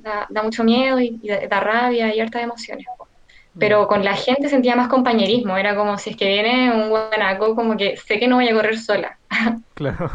[0.03, 2.87] da, da mucho miedo y, y da, da rabia y hartas emociones.
[2.97, 3.09] pues.
[3.55, 3.59] Mm.
[3.59, 7.55] pero con la gente sentía más compañerismo, era como si es que viene un guanaco,
[7.57, 9.19] como que sé que no voy a correr sola.
[9.75, 10.11] Claro.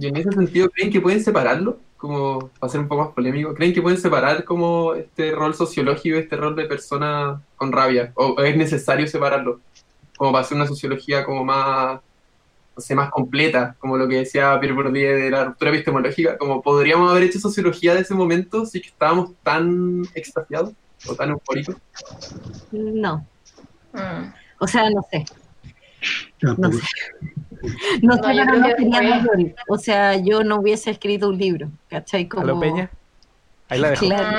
[0.00, 1.78] Y en ese sentido, ¿creen que pueden separarlo?
[1.96, 6.16] Como, para ser un poco más polémico, ¿creen que pueden separar como este rol sociológico
[6.16, 8.12] y este rol de persona con rabia?
[8.14, 9.60] ¿O es necesario separarlo?
[10.16, 12.00] Como para hacer una sociología como más,
[12.76, 16.62] no sé, más completa, como lo que decía Pierre Bourdieu de la ruptura epistemológica, como
[16.62, 20.72] podríamos haber hecho sociología de ese momento si que estábamos tan extasiados
[21.08, 21.76] o tan eufóricos.
[22.72, 23.26] No.
[23.92, 24.32] Mm.
[24.58, 25.24] O sea, no sé.
[26.42, 26.84] No Tampoco.
[26.84, 27.34] sé.
[28.02, 28.62] No No, yo no
[29.36, 29.54] que.
[29.68, 32.24] O sea, yo no hubiese escrito un libro, ¿cachai?
[32.24, 32.90] ¿A Como, lo Peña?
[33.68, 34.06] Ahí la dejo.
[34.06, 34.38] Claro,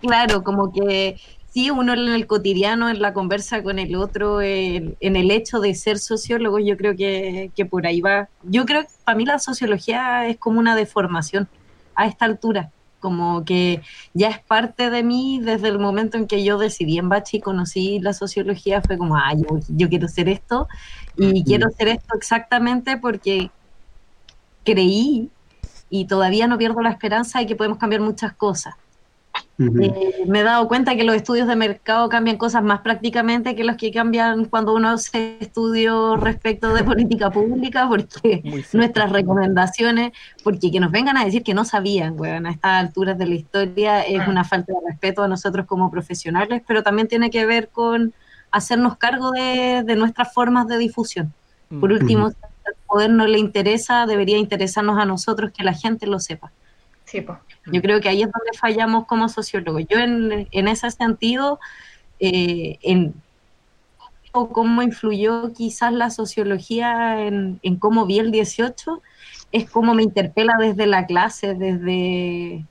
[0.00, 1.16] claro, como que
[1.54, 5.60] sí, uno en el cotidiano, en la conversa con el otro, en, en el hecho
[5.60, 8.28] de ser sociólogo, yo creo que, que por ahí va.
[8.42, 11.48] Yo creo que para mí la sociología es como una deformación
[11.94, 13.82] a esta altura, como que
[14.14, 17.40] ya es parte de mí desde el momento en que yo decidí en Bachi y
[17.40, 20.66] conocí la sociología, fue como, ah, yo, yo quiero ser esto
[21.16, 23.50] y quiero ser esto exactamente porque
[24.64, 25.30] creí
[25.88, 28.74] y todavía no pierdo la esperanza de que podemos cambiar muchas cosas.
[29.56, 33.62] Eh, me he dado cuenta que los estudios de mercado cambian cosas más prácticamente que
[33.62, 40.12] los que cambian cuando uno hace estudios respecto de política pública, porque nuestras recomendaciones,
[40.42, 43.34] porque que nos vengan a decir que no sabían, weón, a estas alturas de la
[43.34, 47.68] historia es una falta de respeto a nosotros como profesionales, pero también tiene que ver
[47.68, 48.12] con
[48.50, 51.32] hacernos cargo de, de nuestras formas de difusión.
[51.70, 51.80] Mm.
[51.80, 52.36] Por último, si
[52.66, 56.50] al poder no le interesa, debería interesarnos a nosotros que la gente lo sepa.
[57.14, 57.38] Sí, pues.
[57.66, 59.84] Yo creo que ahí es donde fallamos como sociólogos.
[59.88, 61.60] Yo en, en ese sentido,
[62.18, 63.14] eh, en
[64.32, 69.00] o cómo influyó quizás la sociología en, en cómo vi el 18,
[69.52, 72.64] es cómo me interpela desde la clase, desde,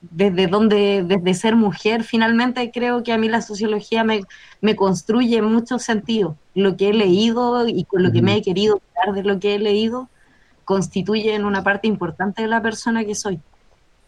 [0.00, 2.04] desde donde, desde ser mujer.
[2.04, 4.22] Finalmente creo que a mí la sociología me,
[4.62, 6.36] me construye en muchos sentidos.
[6.54, 9.56] Lo que he leído y con lo que me he querido quedar de lo que
[9.56, 10.08] he leído
[10.64, 13.42] constituye en una parte importante de la persona que soy.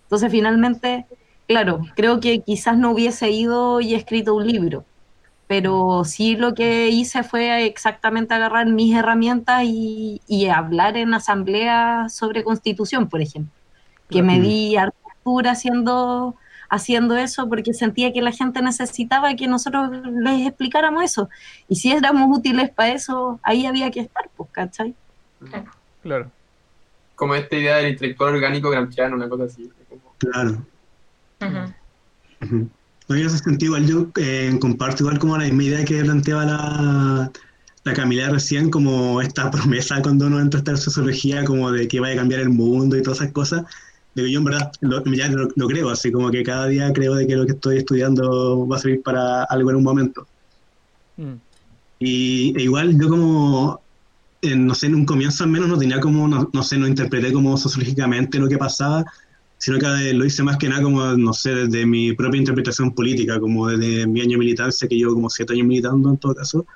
[0.07, 1.07] Entonces, finalmente,
[1.49, 4.85] claro, creo que quizás no hubiese ido y escrito un libro,
[5.47, 12.09] pero sí lo que hice fue exactamente agarrar mis herramientas y, y hablar en asamblea
[12.09, 13.53] sobre constitución, por ejemplo,
[14.11, 16.37] que me di harta altura haciendo,
[16.69, 19.91] haciendo eso porque sentía que la gente necesitaba que nosotros
[20.21, 21.29] les explicáramos eso.
[21.69, 24.95] Y si éramos útiles para eso, ahí había que estar, pues, ¿cachai?
[26.03, 26.31] Claro.
[27.15, 29.71] Como esta idea del intelectual orgánico gramsciano, una cosa así.
[30.19, 30.67] Claro.
[32.41, 32.71] Ujú.
[33.09, 36.45] No, en ese sentido, igual yo eh, comparto igual como la misma idea que planteaba
[36.45, 37.33] la,
[37.85, 42.01] la Camila recién, como esta promesa cuando uno entra a esta sociología, como de que
[42.01, 43.65] vaya a cambiar el mundo y todas esas cosas,
[44.15, 47.15] que yo en verdad lo, ya lo, lo creo, así como que cada día creo
[47.15, 50.27] de que lo que estoy estudiando va a servir para algo en un momento.
[51.17, 51.35] Mm.
[51.99, 53.81] Y e igual yo como,
[54.43, 56.89] en, no sé, en un comienzo al menos no tenía como, no, no sé, no
[56.89, 59.05] interpreté como sociológicamente lo que pasaba,
[59.59, 63.41] sino que lo hice más que nada como, no sé, desde mi propia interpretación política,
[63.41, 66.67] como desde mi año de militancia, que llevo como siete años militando en todo caso.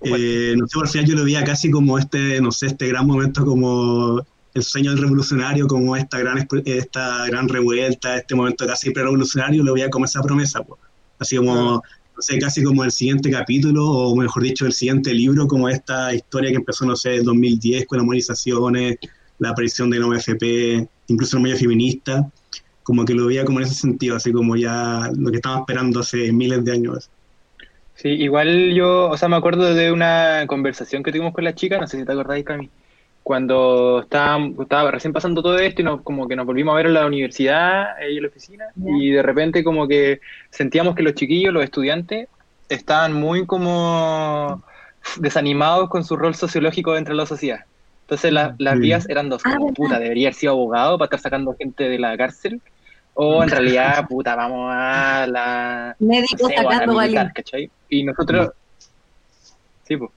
[0.00, 3.06] Eh, no sé, al final yo lo veía casi como este, no sé, este gran
[3.06, 4.20] momento como
[4.54, 9.74] el sueño del revolucionario, como esta gran, esta gran revuelta, este momento casi pre-revolucionario, lo
[9.74, 10.80] veía como esa promesa, pues.
[11.18, 11.82] así como,
[12.16, 16.12] no sé, casi como el siguiente capítulo, o mejor dicho, el siguiente libro, como esta
[16.12, 18.98] historia que empezó, no sé, en 2010 con las movilizaciones,
[19.42, 22.26] la aparición de la OFP, incluso el medio feminista,
[22.82, 26.00] como que lo veía como en ese sentido, así como ya lo que estaba esperando
[26.00, 27.10] hace miles de años.
[27.96, 31.78] Sí, igual yo, o sea, me acuerdo de una conversación que tuvimos con la chica,
[31.78, 32.70] no sé si te acordáis, Cami,
[33.22, 36.86] cuando estaba, estaba recién pasando todo esto y nos, como que nos volvimos a ver
[36.86, 41.14] en la universidad, ahí en la oficina, y de repente como que sentíamos que los
[41.14, 42.28] chiquillos, los estudiantes,
[42.68, 44.62] estaban muy como
[45.18, 47.64] desanimados con su rol sociológico dentro de la sociedad.
[48.02, 48.80] Entonces la- las Mm.
[48.80, 51.98] vías eran dos, Ah, como, puta, debería haber sido abogado para estar sacando gente de
[51.98, 52.60] la cárcel,
[53.14, 57.22] o en realidad, puta, vamos a la Médico no sé, o a la sacando militar,
[57.24, 57.32] balín.
[57.34, 57.72] ¿cachai?
[57.88, 58.50] Y nosotros,
[59.84, 60.10] sí, pues.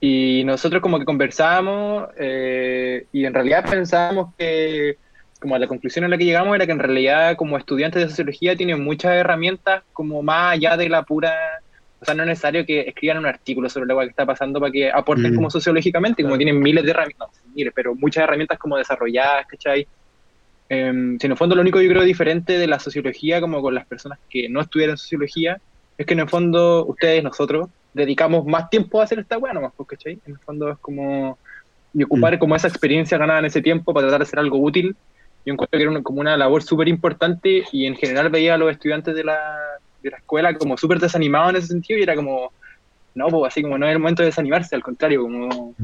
[0.00, 4.96] Y nosotros como que conversábamos eh, y en realidad pensábamos que,
[5.40, 8.54] como la conclusión a la que llegamos era que en realidad como estudiantes de sociología
[8.56, 11.32] tienen muchas herramientas como más allá de la pura,
[12.04, 14.70] o sea, no es necesario que escriban un artículo sobre lo que está pasando para
[14.70, 15.36] que aporten Mm.
[15.36, 16.44] como sociológicamente, como Claro.
[16.44, 19.88] tienen miles de herramientas, miles, pero muchas herramientas como desarrolladas, ¿cachai?
[20.68, 23.74] Em, si en el fondo lo único yo creo diferente de la sociología como con
[23.74, 25.58] las personas que no estudiaron sociología
[25.96, 29.72] es que en el fondo ustedes, nosotros, dedicamos más tiempo a hacer esta weá nomás,
[29.76, 30.20] pues, ¿cachai?
[30.24, 31.38] En el fondo es como
[31.92, 34.96] y ocupar como esa experiencia ganada en ese tiempo para tratar de hacer algo útil.
[35.44, 38.58] Yo encuentro que era una- como una labor súper importante y en general veía a
[38.58, 39.38] los estudiantes de la,
[40.04, 42.52] de la escuela como súper desanimados en ese sentido y era como,
[43.14, 45.74] no, pues así como no es el momento de desanimarse, al contrario, como,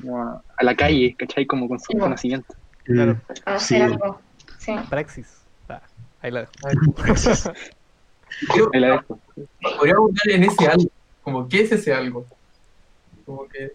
[0.00, 1.46] como a, a la calle, ¿cachai?
[1.46, 2.00] Como con su Sí, po.
[2.04, 2.54] conocimiento.
[2.84, 3.20] Claro.
[3.46, 4.20] A hacer algo.
[4.58, 4.74] Sí.
[4.90, 5.26] Praxis.
[5.68, 5.80] Ah,
[6.22, 6.52] ahí la dejo.
[8.72, 9.18] Ahí la dejo.
[9.78, 10.90] podríamos buscar en ese algo.
[11.22, 12.26] Como, ¿qué es ese algo?
[13.24, 13.72] Como que,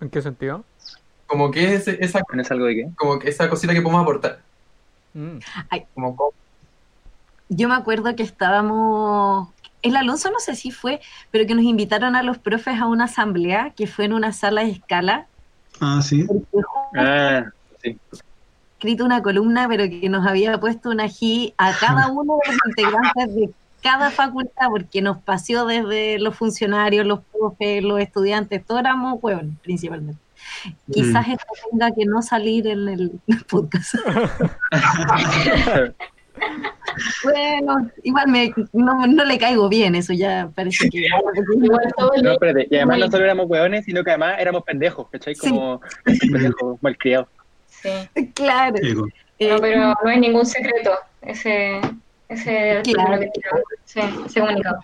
[0.00, 0.64] ¿En qué sentido?
[1.26, 2.88] como que es ese- esa, ¿Tienes algo de qué?
[2.96, 4.40] como que esa cosita que podemos aportar.
[5.14, 5.38] Mm.
[5.94, 6.30] Como, ¿cómo?
[7.50, 9.48] Yo me acuerdo que estábamos,
[9.82, 13.04] el Alonso no sé si fue, pero que nos invitaron a los profes a una
[13.04, 15.26] asamblea que fue en una sala de escala,
[15.80, 16.26] Ah, sí.
[16.94, 17.44] Ah,
[17.82, 17.98] sí.
[18.74, 22.60] escrito una columna, pero que nos había puesto una ají a cada uno de los
[22.66, 23.50] integrantes de
[23.82, 29.44] cada facultad, porque nos paseó desde los funcionarios, los profes, los estudiantes, todos éramos huevos
[29.62, 30.20] principalmente.
[30.92, 33.94] Quizás esto tenga que no salir en el podcast.
[37.24, 40.98] Bueno, igual me, no, no le caigo bien, eso ya parece que...
[41.62, 44.62] Igual todo el No, espérate, y además no solo éramos hueones, sino que además éramos
[44.64, 45.34] pendejos, ¿cachai?
[45.34, 45.48] Sí.
[45.50, 47.28] Como pendejos malcriados.
[47.68, 47.90] Sí.
[48.34, 48.76] Claro.
[49.38, 51.80] Eh, No, pero no es ningún secreto ese,
[52.28, 53.20] ese Claro.
[53.20, 53.30] que.
[53.84, 54.80] Sí, ese comunicado.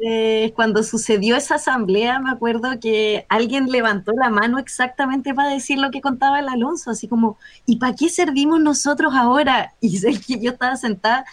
[0.00, 5.78] Eh, cuando sucedió esa asamblea, me acuerdo que alguien levantó la mano exactamente para decir
[5.78, 9.72] lo que contaba el Alonso, así como, ¿y para qué servimos nosotros ahora?
[9.80, 11.24] Y sé que yo estaba sentada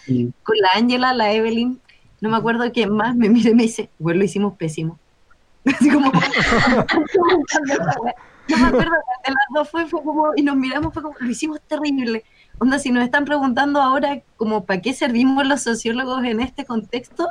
[0.42, 1.80] con la Ángela, la Evelyn,
[2.20, 4.96] no me acuerdo quién más, me mira y me dice, bueno, lo hicimos pésimo.
[5.64, 6.12] Así como,
[8.48, 11.30] yo me acuerdo de las dos fue, fue como, y nos miramos, fue como, lo
[11.30, 12.24] hicimos terrible.
[12.58, 17.28] Onda, si nos están preguntando ahora, como, ¿para qué servimos los sociólogos en este contexto?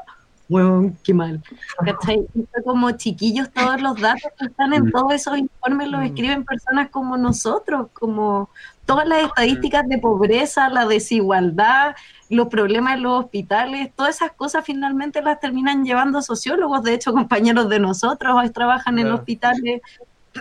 [0.52, 1.42] Bueno, qué mal.
[1.86, 2.28] ¿Cachai?
[2.66, 4.92] Como chiquillos, todos los datos que están en Mm.
[4.92, 6.04] todos esos informes los Mm.
[6.04, 8.50] escriben personas como nosotros, como
[8.86, 11.96] todas las estadísticas de pobreza, la desigualdad,
[12.30, 16.84] los problemas en los hospitales, todas esas cosas finalmente las terminan llevando sociólogos.
[16.84, 19.20] De hecho, compañeros de nosotros hoy trabajan en Claro.
[19.20, 19.80] hospitales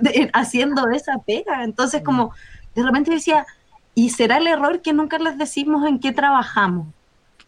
[0.00, 1.62] de- haciendo esa pega.
[1.62, 2.32] Entonces, como
[2.74, 3.46] de repente decía,
[3.94, 6.88] ¿y será el error que nunca les decimos en qué trabajamos?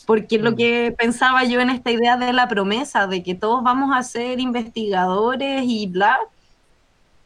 [0.07, 0.57] Porque lo Mm.
[0.57, 4.41] que pensaba yo en esta idea de la promesa, de que todos vamos a ser
[4.41, 6.19] investigadores y bla,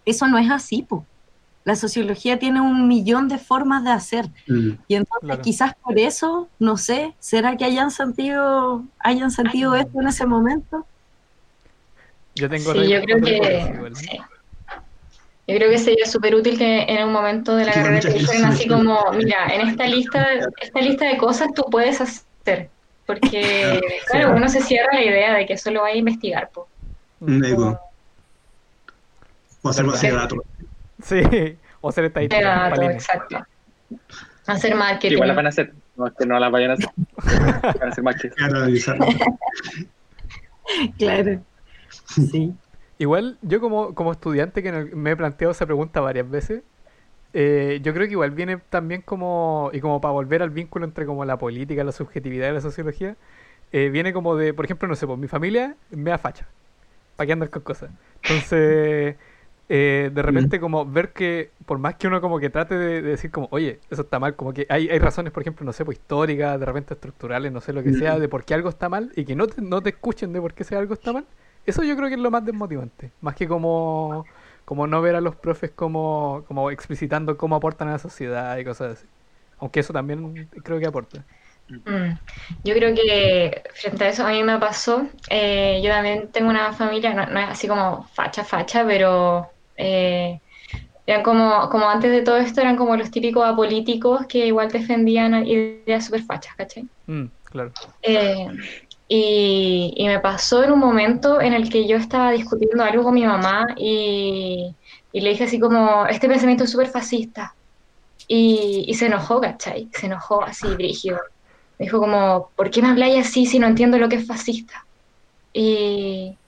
[0.04, 1.04] eso no es así, po.
[1.64, 4.26] la sociología tiene un millón de formas de hacer.
[4.46, 4.70] Mm.
[4.86, 5.42] Y entonces Claro.
[5.42, 10.86] quizás por eso, no sé, ¿será que hayan sentido, hayan sentido esto en ese momento?
[12.36, 13.96] Yo tengo Sí, yo creo que hipótesis igual.
[13.96, 14.08] sí.
[15.48, 18.44] Yo creo que sería súper útil que en un momento de la carrera te dijeran
[18.44, 20.24] así como, mira, en esta lista,
[20.60, 22.22] esta lista de cosas tú puedes hacer.
[23.06, 23.80] Porque,
[24.10, 26.50] claro, uno se cierra la idea de que solo va a investigar.
[26.50, 26.68] po.
[27.20, 27.80] Un eco.
[29.62, 30.38] O hacer base de datos.
[31.02, 32.68] Sí, o ser estadística.
[32.90, 33.38] Exacto.
[34.46, 35.14] Hacer marketing.
[35.14, 36.90] Igual las van a hacer, no es que no las vayan a hacer.
[37.62, 38.94] Van a hacer más que eso.
[40.98, 41.40] Claro.
[42.06, 42.54] Sí.
[42.98, 46.62] Igual, yo como, como estudiante que me he planteado esa pregunta varias veces,
[47.32, 51.06] eh, yo creo que igual viene también como, y como para volver al vínculo entre
[51.06, 53.16] como la política, la subjetividad y la sociología,
[53.72, 56.46] eh, viene como de, por ejemplo, no sé, pues mi familia me da facha,
[57.16, 57.90] para qué andar con cosas.
[58.22, 59.16] Entonces,
[59.68, 63.10] eh, de repente como ver que, por más que uno como que trate de, de
[63.10, 65.84] decir como, oye, eso está mal, como que hay, hay razones, por ejemplo, no sé,
[65.84, 68.88] pues históricas, de repente estructurales, no sé, lo que sea, de por qué algo está
[68.88, 71.26] mal, y que no te, no te escuchen de por qué sea algo está mal,
[71.66, 74.24] eso yo creo que es lo más desmotivante, más que como,
[74.66, 78.64] como no ver a los profes como, como explicitando cómo aportan a la sociedad y
[78.64, 79.08] cosas así.
[79.58, 81.26] Aunque eso también creo que aporta.
[81.68, 82.18] Mm.
[82.64, 86.72] Yo creo que frente a eso a mí me pasó, eh, yo también tengo una
[86.72, 90.40] familia, no, no es así como facha, facha, pero eh,
[91.06, 95.46] eran como, como antes de todo esto eran como los típicos apolíticos que igual defendían
[95.46, 96.88] ideas súper fachas, ¿cachai?
[97.06, 97.72] Mm, claro.
[98.02, 98.48] Eh,
[99.08, 103.14] y, y me pasó en un momento en el que yo estaba discutiendo algo con
[103.14, 104.76] mi mamá y,
[105.12, 107.56] y le dije así como, este pensamiento es súper fascista.
[108.28, 109.90] Y, y se enojó, ¿cachai?
[109.92, 111.18] Se enojó así, brígido.
[111.78, 114.86] Me dijo como, ¿por qué me habláis así si no entiendo lo que es fascista?
[115.52, 116.38] Y,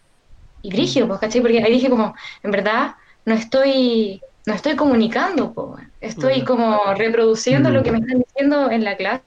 [0.62, 1.40] y brígido, pues, ¿cachai?
[1.40, 2.94] Porque ahí dije como, en verdad,
[3.25, 6.47] no estoy, no estoy comunicando, po, estoy Claro.
[6.47, 7.75] como reproduciendo Mm.
[7.75, 9.25] lo que me están diciendo en la clase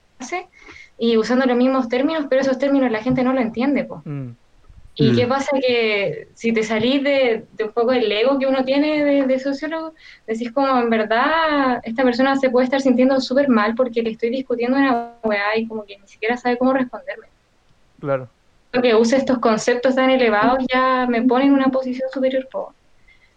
[1.04, 4.06] y usando los mismos términos, pero esos términos la gente no lo entiende, po.
[4.06, 4.36] Mm,
[4.94, 5.16] ¿Y Mm.
[5.16, 5.50] qué pasa?
[5.60, 9.38] Que si te salís de, de un poco el ego que uno tiene de, de
[9.40, 9.94] sociólogo,
[10.26, 14.30] decís como, en verdad, esta persona se puede estar sintiendo súper mal porque le estoy
[14.30, 17.28] discutiendo una weá y como que ni siquiera sabe cómo responderme.
[18.00, 18.34] claro.
[18.72, 22.74] Lo que use estos conceptos tan elevados ya me pone en una posición superior, po.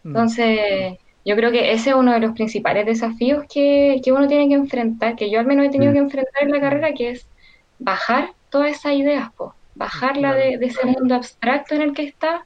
[0.06, 4.28] Mm, Entonces, yo creo que ese es uno de los principales desafíos que, que uno
[4.28, 5.95] tiene que enfrentar, que yo al menos he tenido Mm.
[5.95, 7.30] que enfrentar en la carrera, que es
[7.79, 12.45] bajar todas esas ideas, po, bajarla de, de ese mundo abstracto en el que está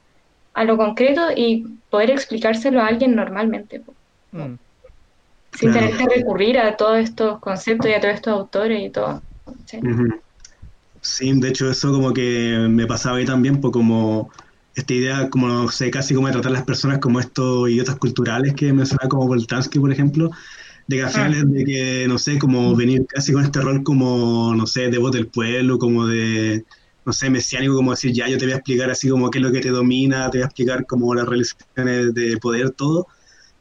[0.54, 3.94] a lo concreto y poder explicárselo a alguien normalmente, po,
[4.32, 4.56] mm.
[5.54, 5.86] sin Claro.
[5.86, 9.22] tener que recurrir a todos estos conceptos y a todos estos autores y todo.
[11.02, 14.30] Sí, de hecho eso como que me pasaba ahí también, pues como
[14.74, 17.96] esta idea, como no sé, casi como de tratar a las personas como estos idiotas
[17.96, 20.30] culturales que mencionaba como Voltansky, por ejemplo,
[20.90, 23.84] de que al final es de que, no sé, como venir casi con este rol
[23.84, 26.64] como, no sé, de voz del pueblo, como de,
[27.06, 29.44] no sé, mesiánico, como decir, ya yo te voy a explicar así como qué es
[29.44, 33.06] lo que te domina, te voy a explicar como las relaciones de poder, todo,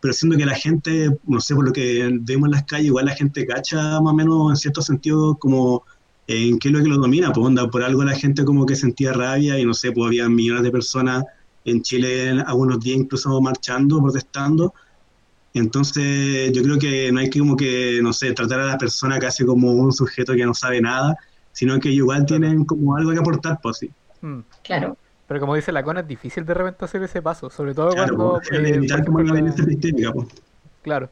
[0.01, 3.05] pero siendo que la gente, no sé, por lo que vemos en las calles, igual
[3.05, 5.83] la gente cacha más o menos en cierto sentido como
[6.25, 8.75] en qué es lo que lo domina, pues onda, por algo la gente como que
[8.75, 11.25] sentía rabia y no sé, pues había millones de personas
[11.63, 14.73] en Chile algunos días incluso marchando, protestando.
[15.53, 19.19] Entonces yo creo que no hay que como que, no sé, tratar a la persona
[19.19, 21.17] casi como un sujeto que no sabe nada,
[21.51, 23.91] sino que igual tienen como algo que aportar, pues sí.
[24.21, 24.39] Mm.
[24.63, 24.97] Claro.
[25.27, 28.15] Pero como dice la Cona, es difícil de repente hacer ese paso, sobre todo Claro,
[28.15, 28.41] cuando...
[28.47, 30.27] pues, eh, evitar por como la violencia sistémica, pues.
[30.81, 31.09] Claro.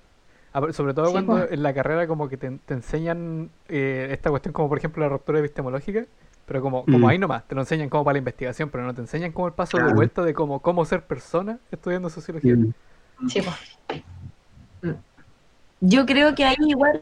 [0.71, 1.51] Sobre todo Sí, cuando pues.
[1.51, 5.09] en la carrera como que te, te enseñan eh, esta cuestión como por ejemplo la
[5.09, 6.05] ruptura epistemológica,
[6.47, 7.09] pero como, como Mm.
[7.09, 9.53] ahí nomás, te lo enseñan como para la investigación, pero no te enseñan como el
[9.53, 12.55] paso de vuelta de cómo, cómo ser persona estudiando sociología.
[12.55, 12.73] Mm.
[13.27, 13.51] Sí, po.
[15.79, 16.99] Yo creo que ahí igual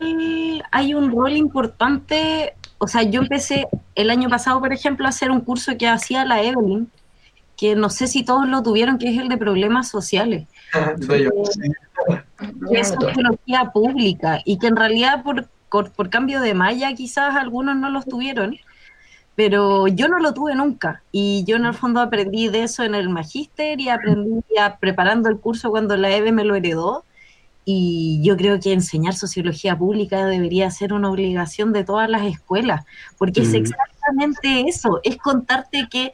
[0.72, 2.54] hay un rol importante.
[2.78, 6.26] O sea, yo empecé el año pasado, por ejemplo, a hacer un curso que hacía
[6.26, 6.90] la Evelyn,
[7.56, 10.48] que no sé si todos lo tuvieron, que es el de problemas sociales.
[11.08, 11.32] Soy yo.
[12.70, 17.36] que es sociología pública y que en realidad por, por, por cambio de malla quizás
[17.36, 18.58] algunos no los tuvieron,
[19.36, 22.94] pero yo no lo tuve nunca y yo en el fondo aprendí de eso en
[22.94, 27.06] el magíster y aprendí ya preparando el curso cuando la EVE me lo heredó
[27.66, 32.86] y yo creo que enseñar sociología pública debería ser una obligación de todas las escuelas,
[33.18, 33.56] porque es Mm.
[33.56, 36.14] exactamente eso, es contarte que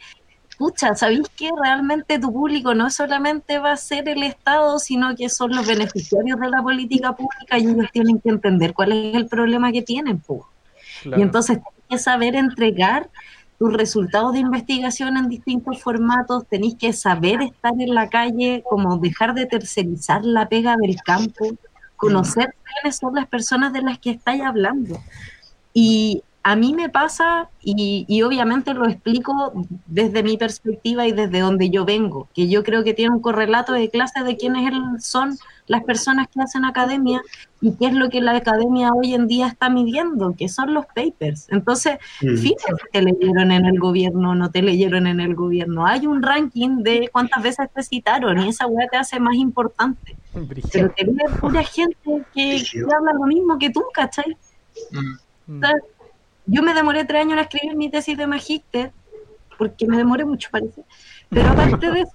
[0.57, 5.27] pucha, ¿sabéis que realmente tu público no solamente va a ser el Estado, sino que
[5.27, 9.25] son los beneficiarios de la política pública y ellos tienen que entender cuál es el
[9.25, 10.19] problema que tienen?
[10.19, 11.19] Claro.
[11.19, 13.09] Y entonces tenés que saber entregar
[13.61, 18.97] tus resultados de investigación en distintos formatos, tenéis que saber estar en la calle, como
[18.97, 21.45] dejar de tercerizar la pega del campo,
[21.95, 24.97] conocer quiénes son las personas de las que estáis hablando.
[25.75, 29.53] Y a mí me pasa, y, y, obviamente lo explico
[29.85, 33.73] desde mi perspectiva y desde donde yo vengo, que yo creo que tiene un correlato
[33.73, 34.73] de clase de quiénes
[35.05, 35.37] son
[35.67, 37.21] las personas que hacen academia
[37.61, 40.85] y qué es lo que la academia hoy en día está midiendo, que son los
[40.87, 41.47] papers.
[41.49, 42.37] Entonces, mm.
[42.37, 45.85] fíjense te leyeron en el gobierno, no te leyeron en el gobierno.
[45.85, 50.17] Hay un ranking de cuántas veces te citaron y esa weá te hace más importante.
[50.73, 52.63] Pero te lee pura gente que,
[52.93, 54.35] habla lo mismo que tú, ¿cachai?
[54.91, 55.61] Mm.
[56.45, 58.91] Yo me demoré tres años en escribir mi tesis de magíster,
[59.57, 60.83] porque me demoré mucho, parece.
[61.29, 62.11] Pero aparte de eso,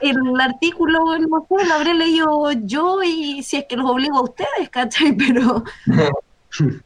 [0.00, 4.22] el artículo, no sé, lo habré leído yo y si es que los obligo a
[4.22, 5.12] ustedes, ¿cachai?
[5.16, 5.64] Pero...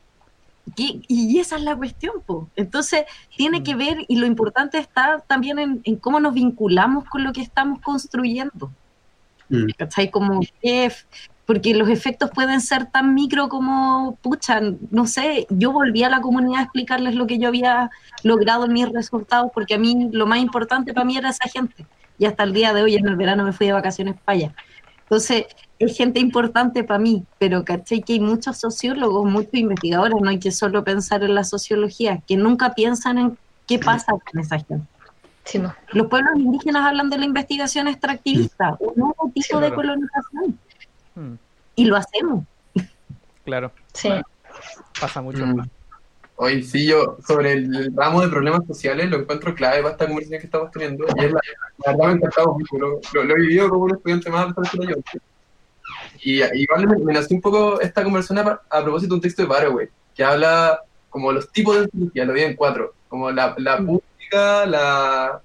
[0.76, 2.46] Y, esa es la cuestión, pues.
[2.56, 3.04] Entonces,
[3.36, 7.42] tiene que ver, y lo importante está también en, cómo nos vinculamos con lo que
[7.42, 8.72] estamos construyendo.
[9.50, 9.66] Mm.
[9.76, 10.10] ¿Cachai?
[10.10, 10.40] Como
[11.46, 16.20] porque los efectos pueden ser tan micro como, pucha, no sé, yo volví a la
[16.20, 17.90] comunidad a explicarles lo que yo había
[18.22, 21.86] logrado en mis resultados, porque a mí lo más importante para mí era esa gente
[22.18, 24.54] y hasta el día de hoy en el verano me fui de vacaciones para allá.
[25.02, 25.44] Entonces,
[25.78, 30.38] es gente importante para mí, pero caché que hay muchos sociólogos, muchos investigadores, no hay
[30.38, 34.86] que solo pensar en la sociología, que nunca piensan en qué pasa con esa gente.
[35.92, 40.58] Los pueblos indígenas hablan de la investigación extractivista, un nuevo tipo de colonización.
[41.14, 41.34] Hmm.
[41.76, 42.44] Y lo hacemos.
[43.44, 43.72] Claro.
[43.92, 44.10] Sí.
[45.00, 45.44] Pasa mucho.
[45.44, 45.68] Mm.
[46.36, 50.40] Hoy sí, yo sobre el ramo de problemas sociales lo encuentro clave para esta conversación
[50.40, 51.06] que estamos teniendo.
[51.16, 51.40] Y es la,
[51.86, 52.76] verdad me ha encantado mucho.
[52.76, 54.94] Lo, lo, he vivido como un estudiante más de yo.
[56.22, 59.88] Y igual me, nació un poco esta conversación a, propósito de un texto de Baraway,
[60.14, 62.94] que habla como los tipos de sociología, lo vi en cuatro.
[63.08, 63.86] Como la, la mm.
[63.86, 65.40] pública, la,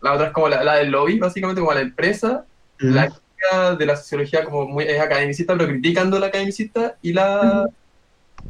[0.00, 2.46] la, otra es como la, del lobby, básicamente como la empresa,
[2.80, 2.94] mm.
[2.94, 3.12] la
[3.78, 7.68] de la sociología como muy es academicista, pero criticando la academicista, y la,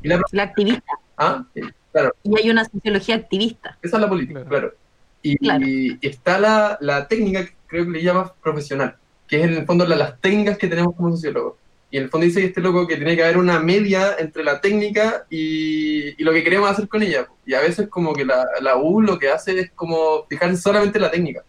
[0.02, 0.92] y la, la activista.
[1.16, 1.44] Ah,
[1.92, 2.14] claro.
[2.22, 3.78] Y hay una sociología activista.
[3.82, 4.72] Esa es la política, claro.
[5.22, 9.66] Y, está la, la, técnica, que creo que le llama profesional, que es en el
[9.66, 11.54] fondo las técnicas que tenemos como sociólogos.
[11.90, 14.60] Y en el fondo dice este loco que tiene que haber una media entre la
[14.60, 17.26] técnica y, y, lo que queremos hacer con ella.
[17.46, 20.98] Y a veces como que la, la U lo que hace es como fijarse solamente
[20.98, 21.42] en la técnica.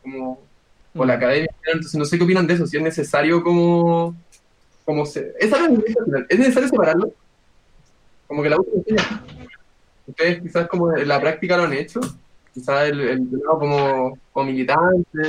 [0.00, 0.40] Como,
[0.94, 1.16] o la mm.
[1.16, 1.50] academia.
[1.66, 4.16] Entonces no sé qué opinan de eso, si es necesario como...
[4.84, 7.12] como se, ¿Es necesario separarlo?
[8.32, 8.82] como que la usan
[10.06, 12.00] Ustedes quizás como en la práctica lo han hecho,
[12.52, 15.20] quizás el, el como, como militante,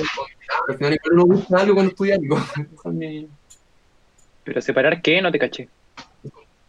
[0.68, 2.38] al final uno busca algo cuando estudia algo.
[4.44, 5.70] Pero separar qué, no te caché.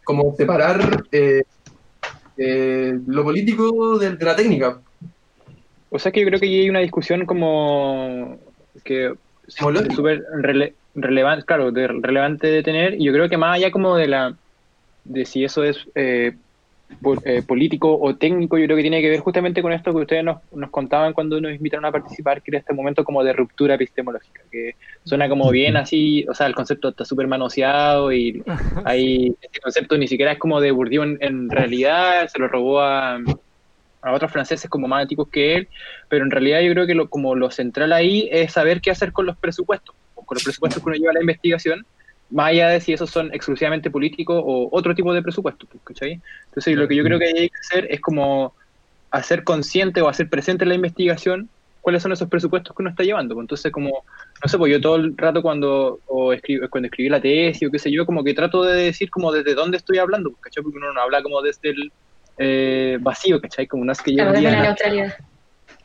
[0.04, 1.44] Como separar eh,
[2.36, 4.80] eh, lo político de, la técnica.
[5.90, 8.38] O sea que yo creo que hay una discusión como
[8.82, 9.14] que
[9.46, 10.24] es súper
[10.94, 14.34] relevante, claro, de, relevante de tener, y yo creo que más allá como de la
[15.04, 16.34] de si eso es eh,
[17.24, 20.24] eh, político o técnico, yo creo que tiene que ver justamente con esto que ustedes
[20.24, 23.74] nos, nos, contaban cuando nos invitaron a participar, que era este momento como de ruptura
[23.74, 28.42] epistemológica, que suena como bien así, o sea, el concepto está súper manoseado y
[28.84, 33.18] hay, este concepto ni siquiera es como de Bourdieu en, realidad, se lo robó a,
[34.04, 35.68] a otros franceses como más antiguos que él,
[36.08, 39.12] pero en realidad yo creo que lo, como lo central ahí es saber qué hacer
[39.12, 41.86] con los presupuestos, con los presupuestos que uno lleva a la investigación,
[42.30, 46.20] más allá de si esos son exclusivamente políticos o otro tipo de presupuestos, pues, ¿cachai?
[46.46, 48.54] Entonces lo que yo creo que hay que hacer es como
[49.10, 51.48] hacer consciente o hacer presente en la investigación
[51.80, 53.34] cuáles son esos presupuestos que uno está llevando.
[53.34, 53.44] Pues.
[53.44, 57.20] Entonces, como, no sé, pues yo todo el rato cuando, o escribo, cuando escribí la
[57.20, 60.30] tesis o qué sé yo, como que trato de decir como desde dónde estoy hablando,
[60.30, 60.62] pues, ¿cachai?
[60.62, 61.92] Porque uno no habla como desde el
[62.38, 63.66] eh, vacío, ¿cachai?
[63.66, 64.24] Como no es que yo...
[64.24, 65.14] la neutralidad.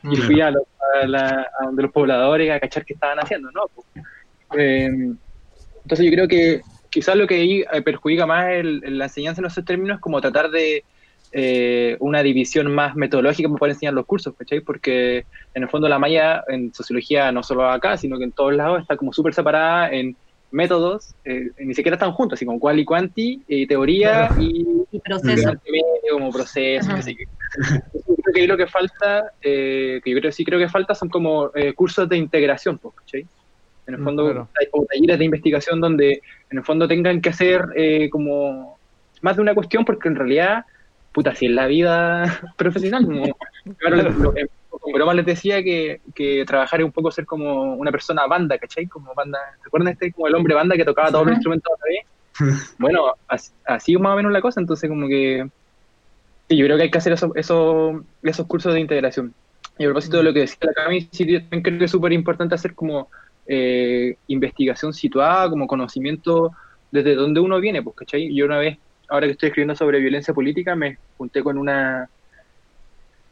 [0.02, 0.62] Y fui a, los,
[1.04, 3.62] a, donde los pobladores a cachar qué estaban haciendo, ¿no?
[3.74, 4.06] Pues,
[4.56, 4.86] eh,
[5.82, 9.64] entonces yo creo que quizás lo que ahí eh, perjudica más la enseñanza en esos
[9.64, 10.84] términos es como tratar de
[11.32, 14.60] eh, una división más metodológica para poder enseñar los cursos, ¿cachai?
[14.60, 18.54] Porque en el fondo la malla en sociología, no solo acá, sino que en todos
[18.54, 20.16] lados, está como súper separada en
[20.50, 24.66] métodos, eh, ni siquiera están juntos, así como cual y cuanti, teoría y,
[25.04, 25.52] proceso.
[26.10, 30.58] como proceso, así que, creo que ahí lo que falta, que yo creo, sí creo
[30.58, 33.26] que falta son como cursos de integración, ¿cachai?
[33.90, 37.30] En el mm, fondo, hay como talleres de investigación donde en el fondo tengan que
[37.30, 38.78] hacer eh, como
[39.20, 40.64] más de una cuestión, porque en realidad,
[41.12, 43.36] puta, si es la vida profesional, como,
[43.78, 44.32] claro,
[44.78, 48.58] con broma les decía que, que, trabajar es un poco ser como una persona banda,
[48.58, 48.86] ¿cachai?
[48.86, 51.92] Como banda, ¿recuerdan este como el hombre banda que tocaba todos los instrumentos a la
[51.92, 52.06] vez?
[52.78, 55.46] Bueno, así, es más o menos la cosa, entonces como que
[56.48, 59.34] sí, yo creo que hay que hacer eso, eso, esos cursos de integración.
[59.78, 62.12] Y a propósito de lo que decía la Cami, sí, también creo que es súper
[62.12, 63.08] importante hacer como
[63.46, 66.52] eh, investigación situada, como conocimiento
[66.90, 68.34] desde donde uno viene, pues, ¿cachai?
[68.34, 72.08] Yo una vez, ahora que estoy escribiendo sobre violencia política, me junté con una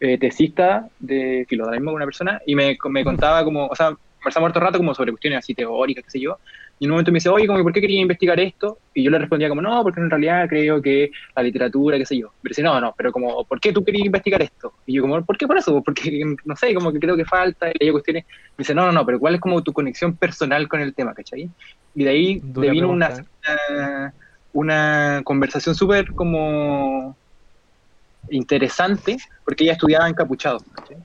[0.01, 4.61] eh, tesista de filodramismo, una persona, y me, me contaba como, o sea, conversamos harto
[4.61, 6.38] rato como sobre cuestiones así teóricas, qué sé yo,
[6.80, 8.78] y en un momento me dice, oye, como, ¿por qué quería investigar esto?
[8.94, 12.16] Y yo le respondía como, no, porque en realidad creo que la literatura, qué sé
[12.16, 12.32] yo.
[12.40, 14.74] Pero dice, no, no, pero como, ¿por qué tú querías investigar esto?
[14.86, 15.82] Y yo como, ¿por qué por eso?
[15.82, 18.24] Porque, no sé, como que creo que falta, y hay cuestiones.
[18.57, 21.14] Me dice, no, no, no, pero ¿cuál es como tu conexión personal con el tema,
[21.14, 21.51] cachai?
[21.94, 23.32] Y de ahí Dura le vino una, pregunta,
[23.70, 24.14] una,
[24.53, 27.17] una conversación súper como
[28.31, 30.97] interesante, porque ella estudiaba encapuchado, ¿cachai?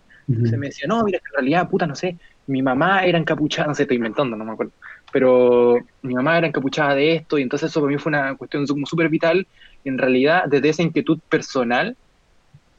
[0.49, 2.17] Se me decía, no, mira, en realidad, puta, no sé,
[2.47, 4.71] mi mamá era encapuchada, no sé, estoy inventando, no me acuerdo,
[5.11, 8.65] pero mi mamá era encapuchada de esto, y entonces eso para mí fue una cuestión
[8.67, 9.45] súper vital,
[9.83, 11.97] y en realidad, desde esa inquietud personal,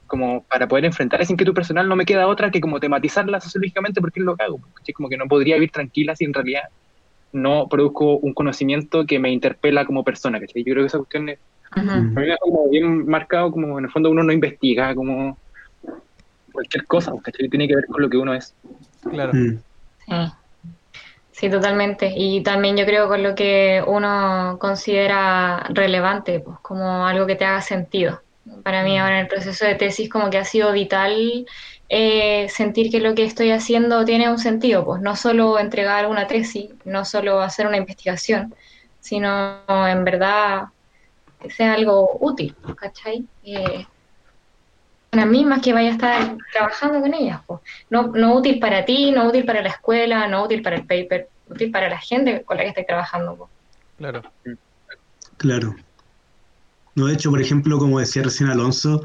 [0.06, 4.00] como para poder enfrentar esa inquietud personal, no me queda otra que como tematizarla sociológicamente
[4.00, 4.92] porque es lo que hago, ¿cachai?
[4.92, 6.62] Como que no podría vivir tranquila si en realidad
[7.32, 10.62] no produzco un conocimiento que me interpela como persona, ¿cachai?
[10.64, 11.40] Yo creo que esa cuestión es,
[11.76, 11.90] Ujú.
[11.90, 15.38] a mí me ha como bien marcado, como en el fondo uno no investiga, como
[16.52, 17.48] cualquier cosa, ¿cachai?
[17.48, 18.54] Tiene que ver con lo que uno es.
[19.10, 19.34] Claro.
[19.34, 19.58] Mm.
[20.06, 20.14] Sí.
[21.36, 22.12] Sí, totalmente.
[22.16, 27.44] Y también yo creo con lo que uno considera relevante, pues como algo que te
[27.44, 28.22] haga sentido.
[28.62, 31.44] Para mí ahora en el proceso de tesis como que ha sido vital
[31.88, 36.28] eh, sentir que lo que estoy haciendo tiene un sentido, pues no solo entregar una
[36.28, 38.54] tesis, no solo hacer una investigación,
[39.00, 40.64] sino en verdad
[41.50, 43.26] sea algo útil, ¿cachai?
[43.42, 43.86] Eh,
[45.12, 47.40] las mismas que vaya a estar trabajando con ellas.
[47.46, 47.60] pues.
[47.90, 51.28] No, no útil para ti, no útil para la escuela, no útil para el paper,
[51.48, 53.36] útil para la gente con la que estés trabajando.
[53.36, 53.50] pues.
[53.96, 54.22] Claro.
[55.36, 55.74] Claro.
[56.96, 59.02] No, de hecho, por ejemplo, como decía recién Alonso,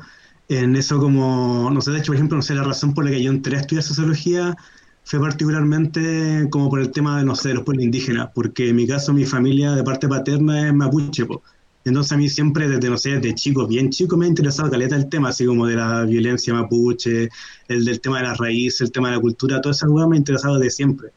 [0.48, 3.12] en eso como, no sé, de hecho, por ejemplo, no sé, la razón por la
[3.12, 4.56] que yo entré a estudiar sociología
[5.04, 8.76] fue particularmente como por el tema de, no sé, de los pueblos indígenas, porque en
[8.76, 11.44] mi caso, mi familia de parte paterna es mapuche, po.
[11.90, 14.96] Entonces a mí siempre, desde, no sé, desde chico, bien chico, me ha interesado caleta
[14.96, 17.30] el tema, así como de la violencia mapuche,
[17.68, 20.16] el del tema de las raíces, el tema de la cultura, toda esa cosa me
[20.16, 21.10] ha interesado desde siempre.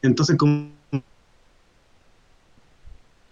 [0.00, 0.70] Entonces, como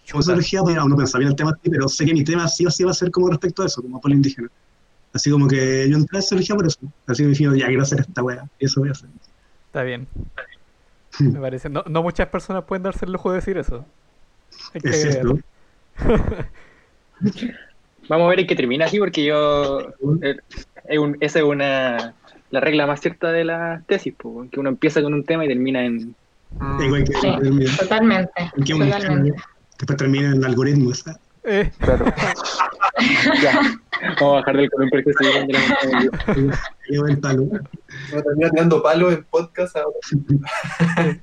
[0.04, 2.70] sociología, bueno, no pensaba bien el tema así, pero sé que mi tema sí o
[2.70, 4.48] sí va a ser como respecto a eso, como pueblo indígena.
[5.14, 6.80] Así como que yo entré a sociología por eso.
[7.06, 9.08] Así que me dije, ya quiero hacer esta wea, y eso voy a hacer.
[9.68, 10.06] Está bien.
[11.20, 11.70] Me parece.
[11.70, 13.86] No, no muchas personas pueden darse el lujo de decir eso.
[14.74, 15.38] Hay que Es cierto.
[18.08, 19.80] Vamos a ver en qué termina así, porque yo.
[20.22, 20.36] eh,
[20.88, 22.14] es un- esa es una.
[22.50, 25.48] La regla más cierta de la tesis, pues, que uno empieza con un tema y
[25.48, 26.14] termina en.
[26.80, 29.42] Igual que Sí, termina- totalmente, que un- totalmente.
[29.78, 30.98] después termina en algoritmos.
[31.00, 31.20] ¿sabes?
[31.44, 32.04] Eh, Claro.
[33.42, 33.60] ya.
[34.20, 35.58] Vamos a bajar del colón porque estoy viendo la-
[36.88, 37.46] Lleva el palo.
[38.12, 39.98] Me termina tirando palos en podcast ahora.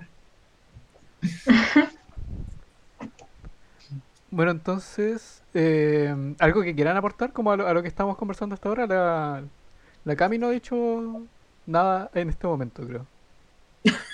[4.31, 8.55] bueno, entonces, eh, ¿algo que quieran aportar como a lo, a lo que estamos conversando
[8.55, 8.87] hasta ahora?
[8.87, 9.43] La,
[10.05, 11.27] la Cami no ha dicho
[11.65, 13.07] nada en este momento, creo.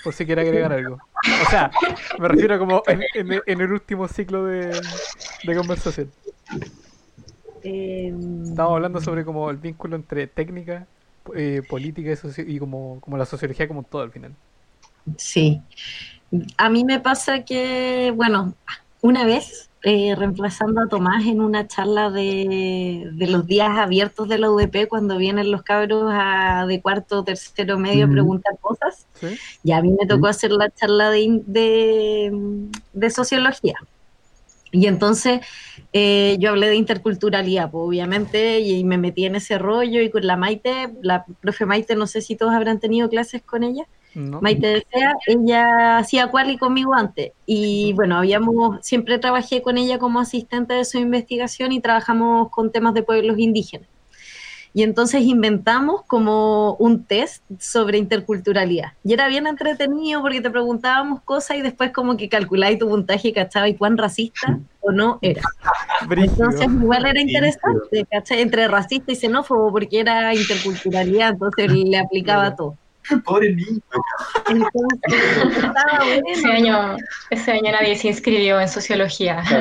[0.02, 0.98] Por si quiere agregar algo.
[1.46, 1.70] O sea,
[2.18, 4.80] me refiero como en, en el- en el último ciclo de,
[5.44, 6.10] de conversación.
[7.62, 8.12] Eh,
[8.44, 10.86] Estábamos hablando sobre como el vínculo entre técnica,
[11.34, 14.34] eh, política y, y como, como la sociología como todo al final.
[15.18, 15.60] Sí.
[16.58, 18.54] A mí me pasa que, bueno,
[19.02, 24.38] una vez eh, reemplazando a Tomás en una charla de, de los días abiertos de
[24.38, 28.14] la UDP, cuando vienen los cabros a- de cuarto, tercero, medio a Ujú.
[28.14, 29.26] preguntar cosas, ¿Sí?
[29.64, 32.32] y a mí me tocó hacer la charla de,
[32.92, 33.74] de sociología.
[34.72, 35.40] Y entonces
[35.92, 40.26] eh, yo hablé de interculturalidad, pues, obviamente, y, me metí en ese rollo y con
[40.26, 43.84] la Maite, la profe Maite, no sé si todos habrán tenido clases con ella.
[44.14, 44.40] ¿No?
[44.40, 50.18] Maite Desea, ella hacía Quali conmigo antes y bueno, habíamos, siempre trabajé con ella como
[50.18, 53.88] asistente de su investigación y trabajamos con temas de pueblos indígenas.
[54.72, 58.92] Y entonces inventamos como un test sobre interculturalidad.
[59.02, 63.28] Y era bien entretenido porque te preguntábamos cosas y después como que calculáis tu puntaje
[63.28, 65.42] y cachabais cuán racista o no era.
[66.10, 68.42] Entonces igual era interesante, ¿cachai?
[68.42, 72.76] Entre racista y xenófobo porque era interculturalidad, entonces le aplicaba todo.
[73.24, 73.80] Pobre niño.
[74.48, 76.96] Entonces, estaba Ese año,
[77.30, 79.42] ese año nadie se inscribió en sociología.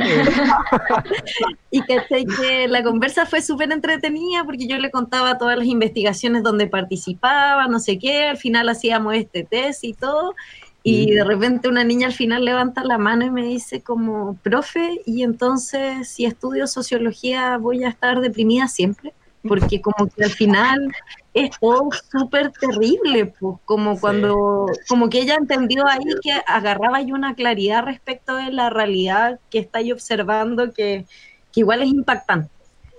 [1.72, 6.42] Y caché que la conversa fue súper entretenida porque yo le contaba todas las investigaciones
[6.42, 10.34] donde participaba, no sé qué, al final hacíamos este test y todo.
[10.82, 15.02] Y de repente una niña al final levanta la mano y me dice como, profe,
[15.06, 19.14] y entonces si estudio sociología voy a estar deprimida siempre.
[19.48, 20.92] Porque como que al final
[21.34, 24.02] es todo súper terrible, pues, como Sí.
[24.02, 29.40] cuando, como que ella entendió ahí que agarraba ahí una claridad respecto de la realidad
[29.50, 31.06] que está ahí observando, que,
[31.52, 32.50] que igual es impactante.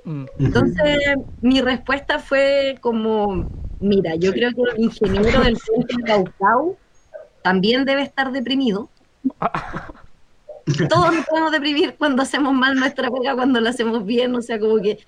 [0.05, 0.25] Mm.
[0.39, 0.99] Entonces,
[1.43, 6.77] mi respuesta fue como, mira, yo creo que el ingeniero del puente de Caucao
[7.43, 8.89] también debe estar deprimido.
[10.89, 14.59] Todos nos podemos deprimir cuando hacemos mal nuestra pega, cuando la hacemos bien, o sea,
[14.59, 14.99] como que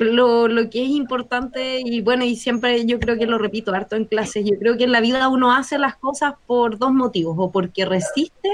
[0.00, 3.96] lo, lo que es importante, y bueno, y siempre yo creo que lo repito harto
[3.96, 7.36] en clases, yo creo que en la vida uno hace las cosas por dos motivos,
[7.38, 8.48] o porque resiste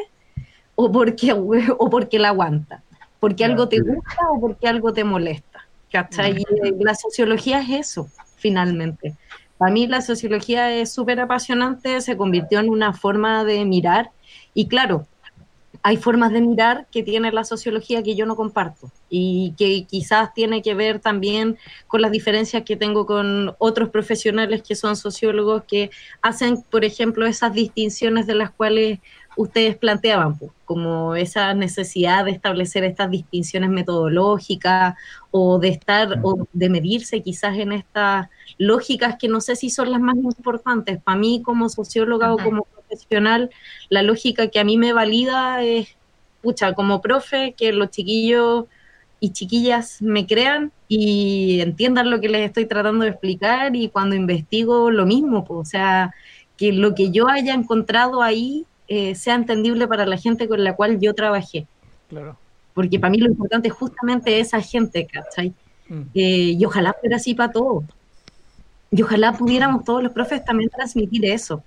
[0.75, 1.33] o porque,
[1.79, 2.83] o porque la aguanta,
[3.21, 5.67] porque algo te gusta o porque algo te molesta.
[5.91, 6.37] ¿cachai?
[6.39, 9.15] Y, eh, la sociología es eso, finalmente.
[9.59, 14.11] Para mí la sociología es súper apasionante, se convirtió en una forma de mirar
[14.53, 15.07] y claro,
[15.87, 20.35] hay formas de mirar que tiene la sociología que yo no comparto y que quizás
[20.35, 25.63] tiene que ver también con las diferencias que tengo con otros profesionales que son sociólogos
[25.63, 25.91] que
[26.23, 28.99] hacen, por ejemplo, esas distinciones de las cuales
[29.37, 34.97] ustedes planteaban, pues, como esa necesidad de establecer estas distinciones metodológicas
[35.31, 38.29] o de estar o de medirse quizás en estas
[38.59, 41.01] lógicas que no sé si son las más importantes.
[41.01, 43.51] Para mí como socióloga o como profesional,
[43.89, 45.89] la lógica que a mí me valida es,
[46.43, 48.67] pucha, como profe, que los chiquillos
[49.21, 54.15] y chiquillas me crean y entiendan lo que les estoy tratando de explicar y cuando
[54.15, 56.15] investigo lo mismo, pues, o sea,
[56.57, 60.77] que lo que yo haya encontrado ahí eh, sea entendible para la gente con la
[60.77, 61.67] cual yo trabajé,
[62.09, 62.37] Claro.
[62.73, 65.53] porque para mí lo importante es justamente esa gente, ¿cachai?
[65.89, 66.03] Mm.
[66.15, 67.85] Eh, y ojalá fuera así para todos.
[68.93, 71.63] Y ojalá pudiéramos todos los profes también transmitir eso.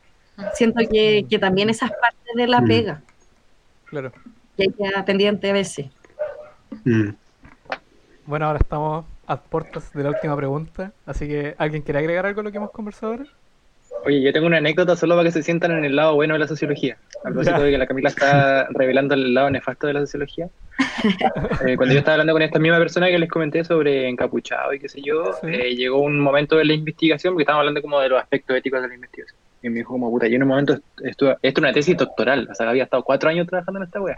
[0.54, 2.68] Siento que, que también esa es parte de la Mm.
[2.68, 3.02] pega,
[3.86, 4.12] Claro.
[4.58, 5.88] que hay que estar pendiente a veces.
[6.86, 7.10] Mm.
[8.26, 12.42] Bueno, ahora estamos a puertas de la última pregunta, así que ¿alguien quiere agregar algo
[12.42, 13.26] a lo que hemos conversado ahora?
[14.06, 16.40] Oye, yo tengo una anécdota solo para que se sientan en el lado bueno de
[16.40, 16.98] la sociología.
[17.20, 20.48] A propósito de que la Camila está revelando el lado nefasto de la sociología.
[21.66, 24.80] Eh, cuando yo estaba hablando con esta misma persona que les comenté sobre encapuchado y
[24.80, 25.48] qué sé yo, Sí.
[25.48, 28.82] eh, llegó un momento de la investigación, porque estábamos hablando como de los aspectos éticos
[28.82, 29.39] de la investigación.
[29.62, 32.48] Y me dijo como, puta, yo en un momento estuve, esto es una tesis doctoral,
[32.50, 34.16] o sea, había estado cuatro años trabajando en esta wea.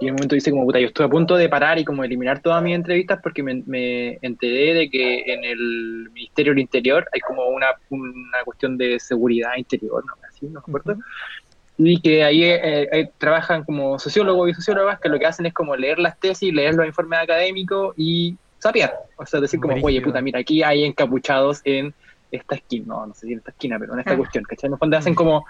[0.00, 2.04] Y en un momento dice como, puta, yo estuve a punto de parar y como
[2.04, 7.06] eliminar todas mis entrevistas porque me, me enteré de que en el Ministerio del Interior
[7.12, 10.12] hay como una, una cuestión de seguridad interior, ¿no?
[10.28, 11.02] Así, no me acuerdo.
[11.78, 15.52] Y que ahí eh, eh, trabajan como sociólogos y sociólogas que lo que hacen es
[15.52, 18.94] como leer las tesis, leer los informes académicos y sapear.
[19.16, 21.92] O sea, decir como, oye, puta, mira, aquí hay encapuchados en
[22.36, 24.16] esta esquina, no, no sé si en esta esquina, pero en esta Ah.
[24.16, 24.68] cuestión, ¿cachai?
[24.68, 25.44] En el fondo hacen como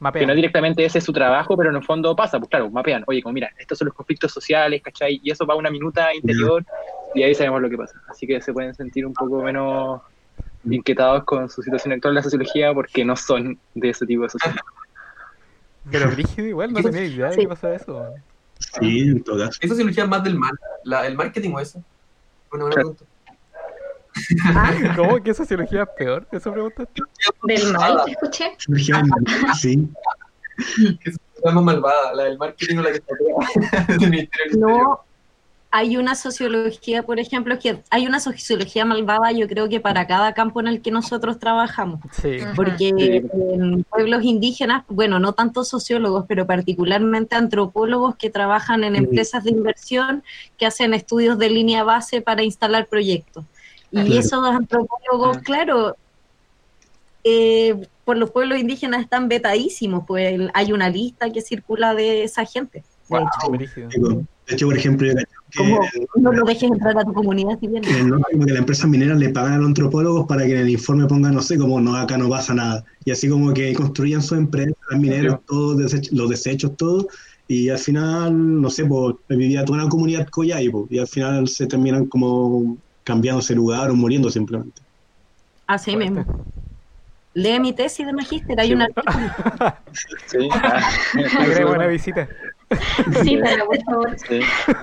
[0.00, 0.20] Mapea.
[0.20, 3.02] que no directamente ese es su trabajo, pero en el fondo pasa, pues claro, mapean,
[3.06, 5.20] oye, como mira, estos son los conflictos sociales, ¿cachai?
[5.22, 6.64] Y eso va una minuta interior
[7.14, 8.00] y ahí sabemos lo que pasa.
[8.08, 10.00] Así que se pueden sentir un poco menos
[10.64, 14.28] inquietados con su situación actual en la sociología porque no son de ese tipo de
[14.30, 14.62] sociología.
[15.90, 17.40] Pero brígido igual, no tenía idea de Sí.
[17.42, 18.14] que pasaba eso.
[18.58, 19.58] Sí, en todo caso.
[19.60, 20.52] ¿Es sociología más del mal?
[20.84, 21.82] La, ¿El marketing o eso?
[22.52, 22.82] Una buena
[24.96, 26.26] ¿Cómo que sociología es peor?
[26.32, 27.02] ¿Eso preguntaste?
[27.44, 28.52] Del mal, te escuché.
[28.58, 29.02] Sociología,
[29.54, 29.88] Sí,
[31.02, 32.14] ¿Qué es la más malvada?
[32.14, 33.14] ¿La del marketing o la que está
[33.98, 34.28] del del?
[34.60, 35.00] No,
[35.70, 40.32] hay una sociología, por ejemplo, que hay una sociología malvada, yo creo que para cada
[40.32, 42.00] campo en el que nosotros trabajamos.
[42.12, 42.38] Sí.
[42.54, 43.28] Porque Sí.
[43.52, 48.98] en pueblos indígenas, bueno, no tanto sociólogos, pero particularmente antropólogos que trabajan en Sí.
[49.00, 50.22] empresas de inversión
[50.56, 53.44] que hacen estudios de línea base para instalar proyectos.
[53.92, 54.14] Y Claro.
[54.14, 55.40] esos antropólogos, Ah.
[55.44, 55.96] claro,
[57.24, 57.74] eh,
[58.04, 62.84] por los pueblos indígenas están vetadísimos, pues hay una lista que circula de esa gente.
[63.08, 63.88] De hecho, Brígido.
[63.88, 64.08] digo,
[64.48, 65.14] de hecho, por ejemplo, yo
[65.56, 65.78] como
[66.16, 67.88] no lo dejes entrar a tu comunidad si vienes.
[67.96, 70.58] que no, como que las empresas mineras le pagan a los antropólogos para que en
[70.58, 72.84] el informe pongan, no sé, como no, acá no pasa nada.
[73.04, 77.06] Y así como que construyan su empresa, las mineras, todos desech- los desechos, todo.
[77.48, 81.46] Y al final, no sé, pues vivía toda una comunidad coyay, pues, y al final
[81.46, 82.76] se terminan como
[83.06, 84.82] cambiando ese lugar o muriendo simplemente.
[85.66, 86.10] Así Fuerte.
[86.10, 86.26] mismo.
[87.34, 88.88] Lee mi tesis de magíster, hay Sí, una
[90.26, 90.90] Sí, ah,
[91.38, 92.28] Agrego una visita.
[93.22, 94.16] Sí, pero por favor.
[94.18, 94.40] Sí.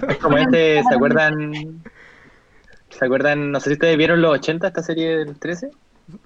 [0.07, 1.51] Es como este, ¿se acuerdan?
[2.89, 3.51] ¿Se acuerdan?
[3.51, 5.69] No sé si ustedes vieron los 80, esta serie del 13.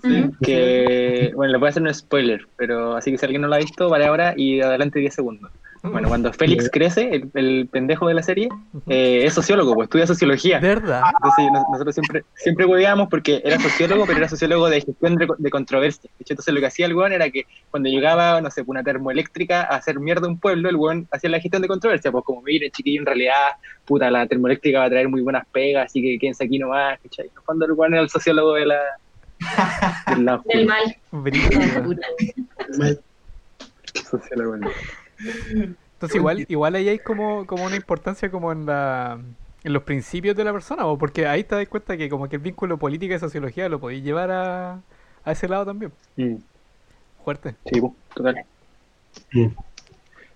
[0.04, 0.34] Ujú.
[0.42, 3.56] Que, bueno, le voy a hacer un spoiler, pero así que si alguien no lo
[3.56, 5.52] ha visto, vale ahora y adelante 10 segundos.
[5.84, 8.50] Bueno, cuando Félix crece, el, el pendejo de la serie,
[8.88, 10.60] eh, es sociólogo, pues estudia sociología.
[10.60, 11.02] ¿Verdad?
[11.16, 15.28] Entonces nos- nosotros siempre, siempre hueveábamos porque era sociólogo, pero era sociólogo de gestión de,
[15.38, 16.10] de controversia.
[16.18, 18.84] De hecho, Entonces lo que hacía el weón era que cuando llegaba, no sé, una
[18.84, 22.24] termoeléctrica a hacer mierda a un pueblo, el weón hacía la gestión de controversia, pues
[22.26, 23.34] como miren, chiquillo, en realidad,
[23.86, 27.28] puta, la termoeléctrica va a traer muy buenas pegas, así que quédense aquí nomás, ¿cachai?
[27.28, 28.80] En el weón era el sociólogo de la...
[30.16, 30.96] del lado Del mal.
[34.10, 34.58] Sociólogo.
[35.20, 39.20] Entonces igual, igual ahí hay como, como una importancia como en la
[39.64, 42.38] en los principios de la persona, o porque ahí te das cuenta que como que
[42.38, 44.80] el vínculo política y sociología lo podéis llevar a,
[45.26, 45.92] a ese lado también.
[46.16, 46.36] Mm.
[47.26, 47.56] Fuerte.
[47.66, 47.82] Sí,
[48.16, 48.36] total.
[49.34, 49.48] Mm.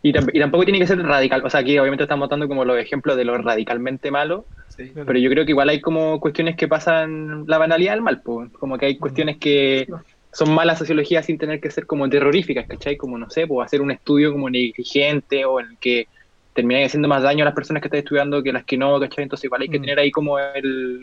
[0.03, 2.77] Y, y tampoco tiene que ser radical, o sea, aquí obviamente estamos dando como los
[2.77, 4.89] ejemplos de lo radicalmente malo, Sí.
[4.89, 5.05] Claro.
[5.05, 8.49] pero yo creo que igual hay como cuestiones que pasan la banalidad del mal, pues,
[8.53, 9.85] como que hay cuestiones que
[10.33, 12.95] son malas sociología sin tener que ser como terroríficas, ¿cachai?
[12.97, 16.07] Como, no sé, pues hacer un estudio como negligente o en el que
[16.53, 19.23] termináis haciendo más daño a las personas que están estudiando que las que no, ¿cachai?
[19.23, 19.81] Entonces igual hay que Mm.
[19.81, 21.01] tener ahí como el,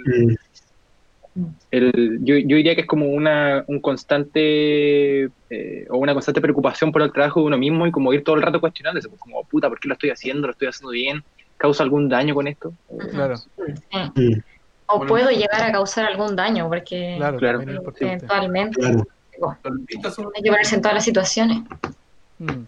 [1.34, 1.44] Mm.
[1.70, 6.90] el, yo, yo diría que es como una un constante eh, o una constante preocupación
[6.90, 9.44] por el trabajo de uno mismo y como ir todo el rato cuestionándose, pues como
[9.44, 10.46] puta, ¿por qué lo estoy haciendo?
[10.46, 11.22] ¿Lo estoy haciendo bien?
[11.56, 12.74] ¿Causa algún daño con esto?
[13.10, 13.52] Claro, Sí.
[13.92, 14.32] Mm.
[14.90, 15.10] O Bueno.
[15.10, 17.38] puedo llegar a causar algún daño, porque claro,
[18.00, 19.04] eventualmente Claro.
[20.34, 21.62] Hay que ponerse en todas las situaciones.
[22.38, 22.64] Mm.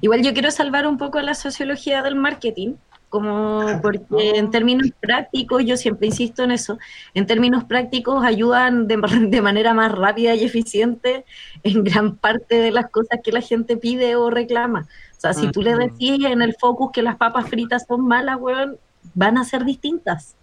[0.00, 2.74] Igual yo quiero salvar un poco la sociología del marketing,
[3.08, 6.78] como porque en términos prácticos, yo siempre insisto en eso,
[7.14, 8.96] en términos prácticos ayudan de,
[9.28, 11.24] de manera más rápida y eficiente
[11.62, 14.88] en gran parte de las cosas que la gente pide o reclama.
[15.16, 18.38] O sea, si tú le decís en el focus que las papas fritas son malas,
[18.40, 18.78] weón,
[19.12, 20.34] van a ser distintas.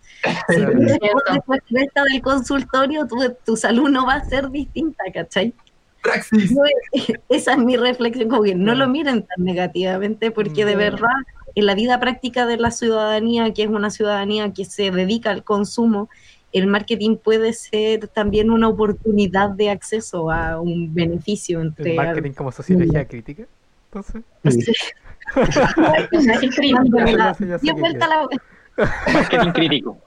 [0.50, 5.54] Si tú respuesta del consultorio, tu, tu salud no va a ser distinta, ¿cachai?
[6.02, 6.52] Praxis.
[6.52, 6.62] No,
[7.30, 11.10] esa es mi reflexión, como que no lo miren tan negativamente, porque de verdad,
[11.56, 15.44] en la vida práctica de la ciudadanía, que es una ciudadanía que se dedica al
[15.44, 16.10] consumo,
[16.54, 21.92] el marketing puede ser también una oportunidad de acceso a un beneficio entre...
[21.92, 23.44] El marketing como sociología crítica.
[23.90, 24.24] Entonces,
[27.18, 27.36] la-
[29.14, 29.98] Marketing crítico.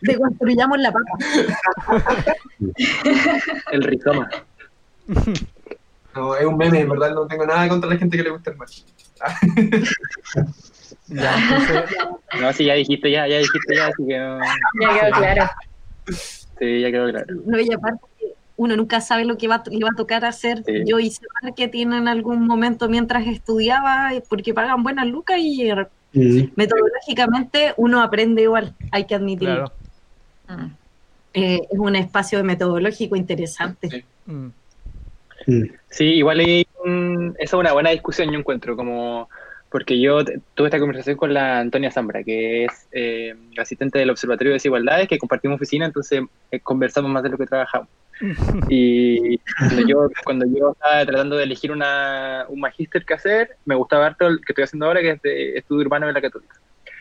[0.00, 1.18] Deconstruyamos la papa.
[3.70, 4.28] El rizoma.
[6.14, 8.50] No, es un meme, en verdad no tengo nada contra la gente que le gusta
[8.50, 8.56] el
[11.06, 11.84] ya, entonces,
[12.40, 14.38] No, sí, ya dijiste, ya, ya dijiste, ya, así que no.
[14.80, 15.50] Ya quedó claro.
[16.58, 17.26] Sí, ya quedó claro.
[17.46, 18.04] No, y aparte,
[18.56, 20.64] uno nunca sabe lo que va, le va a tocar hacer.
[20.64, 20.82] Sí.
[20.86, 25.70] Yo hice marketing en algún momento mientras estudiaba, porque pagan buenas lucas y
[26.14, 26.48] Mm.
[26.56, 29.72] metodológicamente uno aprende igual, hay que admitirlo.
[30.46, 30.62] claro.
[30.62, 30.72] Mm.
[31.34, 33.88] Eh, es un espacio metodológico interesante.
[33.88, 34.04] Sí.
[34.26, 34.48] Mm.
[35.88, 39.28] Sí, igual hay un- esa es una buena discusión, yo encuentro, como
[39.70, 40.22] porque yo
[40.54, 45.08] tuve esta conversación con la Antonia Zambra, que es eh, asistente del Observatorio de Desigualdades,
[45.08, 47.88] que compartimos oficina, entonces eh, conversamos más de lo que trabajamos.
[48.68, 53.74] Y cuando yo, cuando yo estaba tratando de elegir una, un magíster que hacer, me
[53.74, 56.56] gustaba harto el que estoy haciendo ahora, que es de estudio urbano de la Católica.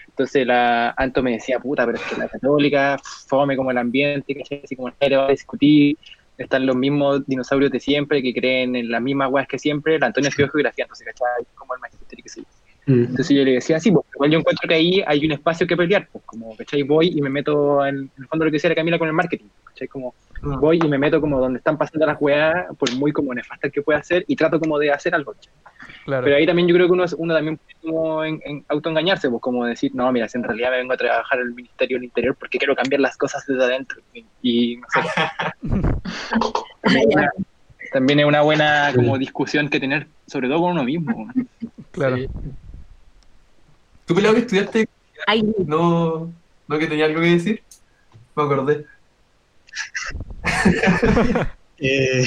[0.07, 2.97] Entonces la Anto me decía, puta, pero es que la Católica,
[3.27, 5.97] fome como el ambiente, que así como nadie va a discutir,
[6.37, 9.99] están los mismos dinosaurios de siempre, que creen en las mismas weas que siempre.
[9.99, 11.45] La Antonia estudió geografía, entonces, ¿cachai?
[11.55, 12.47] Como el magíster y qué sé yo.
[12.93, 13.03] Mm.
[13.05, 15.77] Entonces yo le decía, sí, pues igual yo encuentro que ahí hay un espacio que
[15.77, 16.83] pelear, pues como, ¿cachai?
[16.83, 19.13] Voy y me meto en, en el fondo lo que decía la Camila con el
[19.13, 19.87] marketing, ¿cachai?
[19.87, 23.69] Como voy y me meto como donde están pasando las weas, por muy como nefasta
[23.69, 25.35] que pueda hacer, y trato como de hacer algo.
[26.05, 29.41] Pero ahí también yo creo que uno, uno también puede como en, en autoengañarse, pues
[29.41, 32.35] como decir, no, mira, si en realidad me vengo a trabajar al Ministerio del Interior
[32.35, 34.01] porque quiero cambiar las cosas desde adentro.
[34.13, 34.99] Y, y no sé,
[36.81, 37.29] también, es una,
[37.91, 41.29] también es una buena como discusión que tener, sobre todo con uno mismo.
[41.91, 42.17] claro.
[42.17, 42.27] Sí.
[44.05, 44.89] ¿Tú, pelado, que estudiaste?
[45.65, 46.31] No,
[46.67, 47.63] no que tenía algo que decir.
[48.35, 48.85] Me acordé.
[51.83, 52.23] Eh,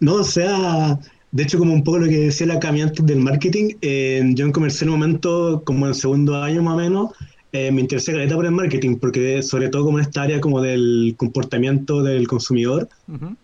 [0.00, 0.98] no, o sea,
[1.30, 4.46] de hecho, como un poco lo que decía la Cami antes del marketing, eh, yo
[4.46, 7.10] en comercial en un momento, como en segundo año más o menos,
[7.52, 10.60] eh, me interesé caleta por el marketing, porque sobre todo como en esta área como
[10.60, 13.36] del comportamiento del consumidor, Ujú.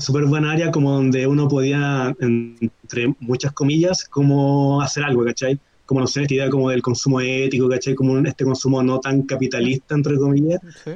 [0.00, 5.58] súper buena área como donde uno podía, entre muchas comillas, como hacer algo, ¿cachai?
[5.84, 7.94] Como no sé, esta idea como del consumo ético, ¿cachai?
[7.94, 10.60] Como este consumo no tan capitalista, entre comillas.
[10.82, 10.92] Sí.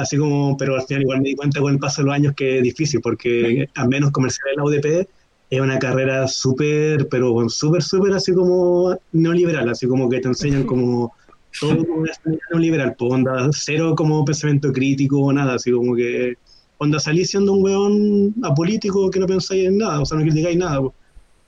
[0.00, 2.32] Así como, pero al final igual me di cuenta con el paso de los años
[2.36, 5.08] que es difícil, porque al menos comercial en la UDP
[5.50, 10.28] es una carrera súper, pero bueno, súper, súper así como neoliberal, así como que te
[10.28, 11.12] enseñan como
[11.60, 12.12] todo como una
[12.50, 16.34] neoliberal, pues onda, cero como pensamiento crítico, nada, así como que
[16.76, 20.56] cuando salís siendo un weón apolítico que no pensáis en nada, o sea, no criticáis
[20.56, 20.80] nada.
[20.80, 20.94] po.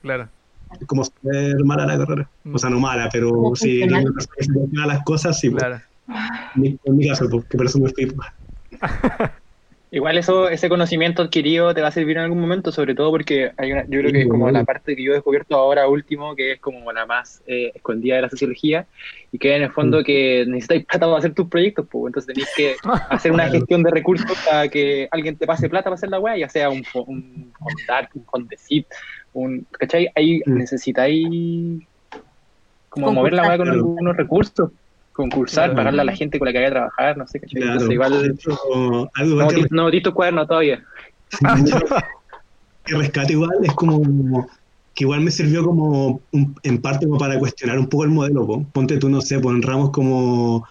[0.03, 0.29] Claro.
[0.81, 2.31] Es como ser mala la carrera.
[2.53, 5.49] O sea, no mala, pero sí, no las cosas, sí.
[5.49, 5.57] po.
[5.59, 5.81] Claro.
[6.57, 8.13] En mi- en mi caso, po, que por eso me fui.
[9.91, 13.53] Igual eso, ese conocimiento adquirido te va a servir en algún momento, sobre todo porque
[13.59, 16.35] hay una, yo creo que es como la parte que yo he descubierto ahora último,
[16.35, 18.89] que es como la más eh, escondida de la sociología,
[19.31, 22.51] y que en el fondo que necesitáis plata para hacer tus proyectos, pues entonces tenéis
[22.55, 22.81] que
[23.11, 26.39] hacer una gestión de recursos para que alguien te pase plata para hacer la weá,
[26.39, 28.25] ya sea un, fo- un Fondar, un
[29.33, 30.09] un, ¿cachai?
[30.15, 30.57] Ahí Mm.
[30.59, 31.89] necesitáis
[32.89, 34.71] como mover la weá con algunos recursos,
[35.13, 35.77] concursar, Claro.
[35.77, 37.61] pagarle a la gente con la que vaya a trabajar, no sé, ¿cachai?
[37.61, 37.73] Claro.
[37.73, 40.83] Entonces igual hecho, algo no, que no cuaderno todavía.
[42.85, 44.49] que rescate igual es como
[44.95, 48.47] que igual me sirvió como un- en parte como para cuestionar un poco el modelo
[48.47, 48.67] po.
[48.73, 50.67] ponte tú no sé en ramos como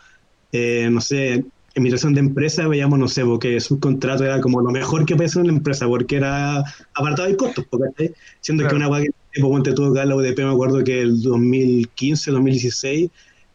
[0.52, 1.44] eh, no sé
[1.76, 5.30] administración de empresa veíamos no sé porque su contrato era como lo mejor que puede
[5.30, 6.60] ser una empresa porque era
[6.94, 8.14] apartado de costos po, ¿cachai?
[8.42, 8.70] siendo Claro.
[8.72, 12.32] que una guay que ponte tú acá en la UDP me acuerdo que el 2015
[12.32, 13.10] 2016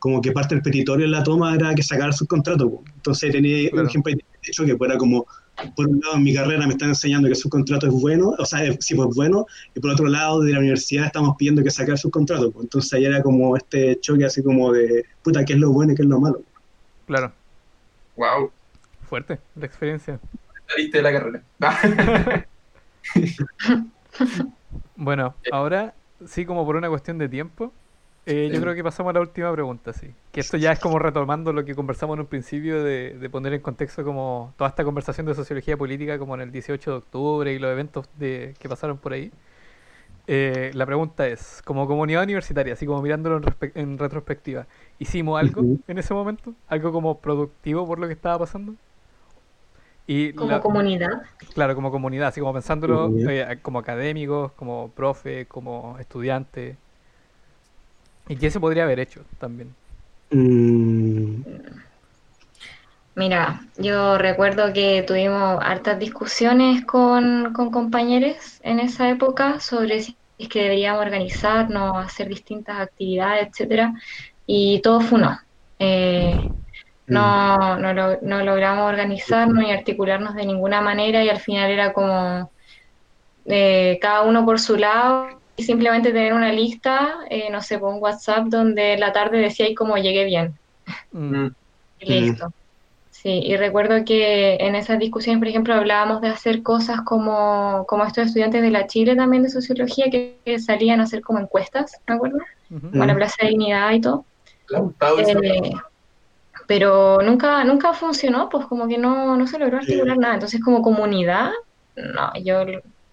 [0.07, 3.69] como que parte del petitorio en la toma era que sacar sus contratos entonces tenía
[3.71, 3.83] Claro.
[3.83, 5.27] un ejemplo de hecho que fuera como
[5.75, 8.45] por un lado en mi carrera me están enseñando que su contrato es bueno, o
[8.45, 11.97] sea, sí, pues bueno, y por otro lado de la universidad estamos pidiendo que sacar
[11.97, 12.53] sus contratos.
[12.53, 12.65] pues.
[12.65, 15.97] Entonces ahí era como este choque así como de, puta, ¿qué es lo bueno y
[15.97, 16.43] qué es lo malo?
[17.07, 17.33] Claro.
[18.17, 18.51] Wow,
[19.09, 20.21] Fuerte la experiencia.
[20.69, 21.43] saliste de la carrera.
[24.97, 25.95] Bueno, ahora
[26.27, 27.73] sí como por una cuestión de tiempo,
[28.27, 30.11] eh, yo creo que pasamos a la última pregunta, sí.
[30.33, 33.55] Que esto ya es como retomando lo que conversamos en un principio de, de poner
[33.55, 37.53] en contexto como toda esta conversación de sociología política como en el 18 de octubre
[37.53, 39.31] y los eventos de, que pasaron por ahí.
[40.29, 43.41] Eh, la pregunta es, como comunidad universitaria, así como mirándolo
[43.75, 44.67] en, retrospectiva,
[44.99, 46.53] ¿hicimos algo en ese momento?
[46.67, 48.75] ¿Algo como productivo por lo que estaba pasando?
[50.09, 51.23] Y Como la- comunidad.
[51.55, 56.77] Claro, como comunidad, así como pensándolo eh, como académicos, como profe, como estudiante.
[58.29, 59.75] ¿Y qué se podría haber hecho también?
[60.33, 61.43] Mm,
[63.15, 70.19] Mira, yo recuerdo que tuvimos hartas discusiones con, con compañeros en esa época sobre si
[70.39, 73.95] es que deberíamos organizarnos, hacer distintas actividades, etcétera,
[74.47, 75.39] y todo fue no.
[75.79, 76.51] Eh,
[77.09, 81.93] no, no, lo- no logramos organizarnos y articularnos de ninguna manera y al final era
[81.95, 82.53] como
[83.47, 87.95] eh, cada uno por su lado y simplemente tener una lista, eh, no sé, por
[87.95, 90.59] un WhatsApp donde en la tarde decía cómo llegué bien.
[91.13, 91.49] Mm, Mm,
[91.99, 92.49] Y listo.
[93.11, 98.05] Sí, y recuerdo que en esas discusiones, por ejemplo, hablábamos de hacer cosas como, como
[98.05, 101.93] estos estudiantes de la Chile también de sociología que, que salían a hacer como encuestas,
[102.09, 102.39] ¿me acuerdo?
[102.71, 102.91] ujú.
[102.97, 104.27] Para la Plaza de Dignidad y todo.
[105.17, 105.35] Eh,
[106.67, 110.35] pero nunca, nunca funcionó, pues como que no, no se logró articular nada.
[110.35, 111.51] Entonces, como comunidad,
[111.97, 112.65] no, yo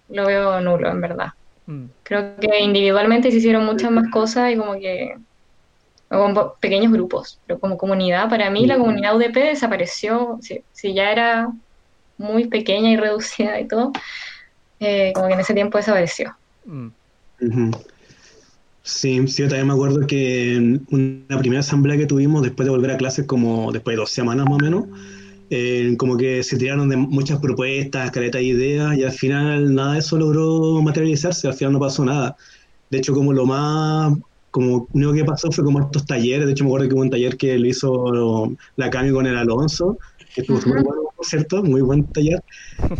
[0.08, 1.28] lo veo nulo, en verdad.
[1.66, 5.14] Mm, Creo que individualmente se hicieron muchas más cosas y como que
[6.08, 11.10] con pequeños grupos, pero como comunidad, para mí la comunidad UDP desapareció, si, si ya
[11.10, 11.52] era
[12.18, 13.92] muy pequeña y reducida y todo,
[14.80, 16.36] eh, como que en ese tiempo desapareció.
[16.64, 16.88] mm.
[18.86, 22.70] Sí, sí, yo también me acuerdo que en una primera asamblea que tuvimos después de
[22.70, 24.84] volver a clases, como después de dos semanas más o menos,
[25.50, 29.94] eh, como que se tiraron de muchas propuestas, caretas de ideas, y al final nada
[29.94, 32.34] de eso logró materializarse, al final no pasó nada.
[32.90, 34.14] De hecho, como lo más,
[34.50, 37.02] como lo único que pasó fue como estos talleres, de hecho me acuerdo que hubo
[37.02, 39.98] un taller que lo hizo la Cami con el Alonso,
[40.34, 42.40] que estuvo súper bueno, por cierto, muy buen taller,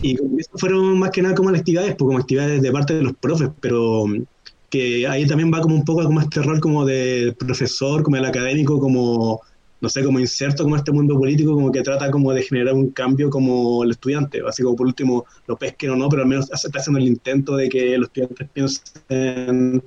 [0.03, 3.03] y eso fueron más que nada como las actividades, pues como actividades de parte de
[3.03, 4.05] los profes, pero
[4.71, 8.25] que ahí también va como un poco como este rol como de profesor, como el
[8.25, 9.41] académico, como,
[9.81, 12.91] no sé, como inserto como este mundo político, como que trata como de generar un
[12.91, 16.51] cambio como el estudiante, así como por último lo pesquen o no, pero al menos
[16.51, 19.83] está haciendo el intento de que los estudiantes piensen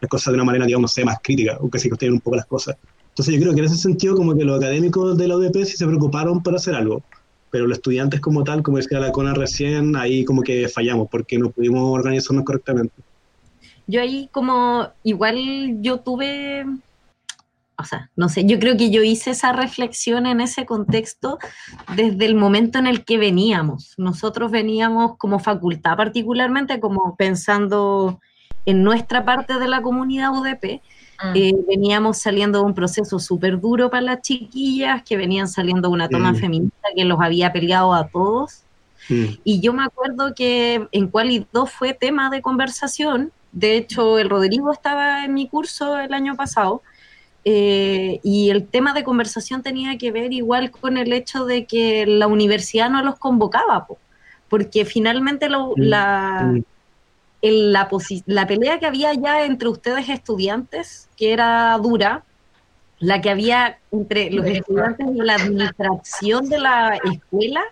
[0.00, 2.20] las cosas de una manera, digamos, no sé, más crítica, o que se cuestionen un
[2.20, 2.76] poco las cosas.
[3.08, 5.76] Entonces yo creo que en ese sentido como que los académicos de la UDP sí
[5.76, 7.02] se preocuparon por hacer algo,
[7.50, 11.38] pero los estudiantes como tal, como decía la Cona recién, ahí como que fallamos porque
[11.38, 12.94] no pudimos organizarnos correctamente.
[13.86, 16.64] Yo ahí como, igual yo tuve,
[17.82, 21.38] o sea, no sé, yo creo que yo hice esa reflexión en ese contexto
[21.96, 23.94] desde el momento en el que veníamos.
[23.98, 28.20] Nosotros veníamos como facultad particularmente, como pensando
[28.64, 30.80] en nuestra parte de la comunidad UDP,
[31.22, 31.32] Mm.
[31.36, 35.94] eh, veníamos saliendo de un proceso súper duro para las chiquillas, que venían saliendo de
[35.94, 36.36] una toma Mm.
[36.36, 38.62] feminista que los había peleado a todos.
[39.08, 39.24] Mm.
[39.44, 43.30] Y yo me acuerdo que en Quali 2 fue tema de conversación.
[43.52, 46.82] De hecho, el Rodrigo estaba en mi curso el año pasado.
[47.44, 52.06] Eh, y el tema de conversación tenía que ver igual con el hecho de que
[52.06, 53.98] la universidad no los convocaba, po,
[54.48, 56.62] porque finalmente lo, la, Mm.
[57.42, 62.22] el- la, posi- la pelea que había ya entre ustedes estudiantes, que era dura,
[63.00, 67.62] la que había entre los estudiantes de la administración de la escuela,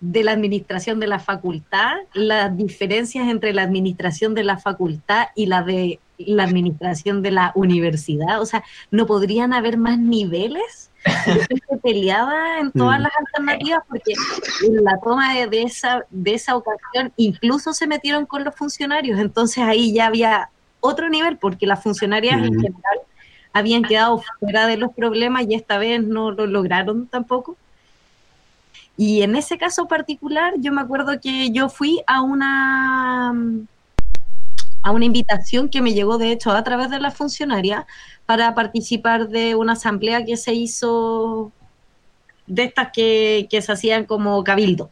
[0.00, 5.46] de la administración de la facultad, las diferencias entre la administración de la facultad y
[5.46, 8.40] la de la administración de la universidad.
[8.40, 10.90] O sea, no podrían haber más niveles
[11.26, 13.02] de gente peleada en todas Mm.
[13.02, 14.12] las alternativas, porque
[14.66, 19.18] en la toma de, de esa, de esa ocasión incluso se metieron con los funcionarios.
[19.18, 20.50] Entonces ahí ya había
[20.80, 22.60] otro nivel, porque las funcionarias en Mm.
[22.60, 22.98] general
[23.52, 27.56] habían quedado fuera de los problemas y esta vez no lo lograron tampoco.
[28.96, 33.32] Y en ese caso particular, yo me acuerdo que yo fui a una
[34.82, 37.86] a una invitación que me llegó de hecho a través de la funcionaria
[38.26, 41.52] para participar de una asamblea que se hizo
[42.46, 44.90] de estas que, que se hacían como cabildo,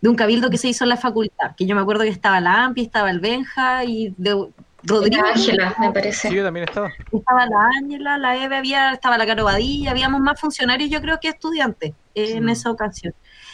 [0.00, 2.40] de un cabildo que se hizo en la facultad, que yo me acuerdo que estaba
[2.40, 4.46] la AMPI, estaba el Benja y de
[4.82, 6.34] Rodrigo Ángela, me Sí, parece.
[6.34, 6.90] yo también estaba.
[7.12, 11.18] estaba la Ángela, la Eve, había, estaba la Caro Badilla, habíamos más funcionarios, yo creo
[11.20, 13.12] que estudiantes eh, en esa ocasión.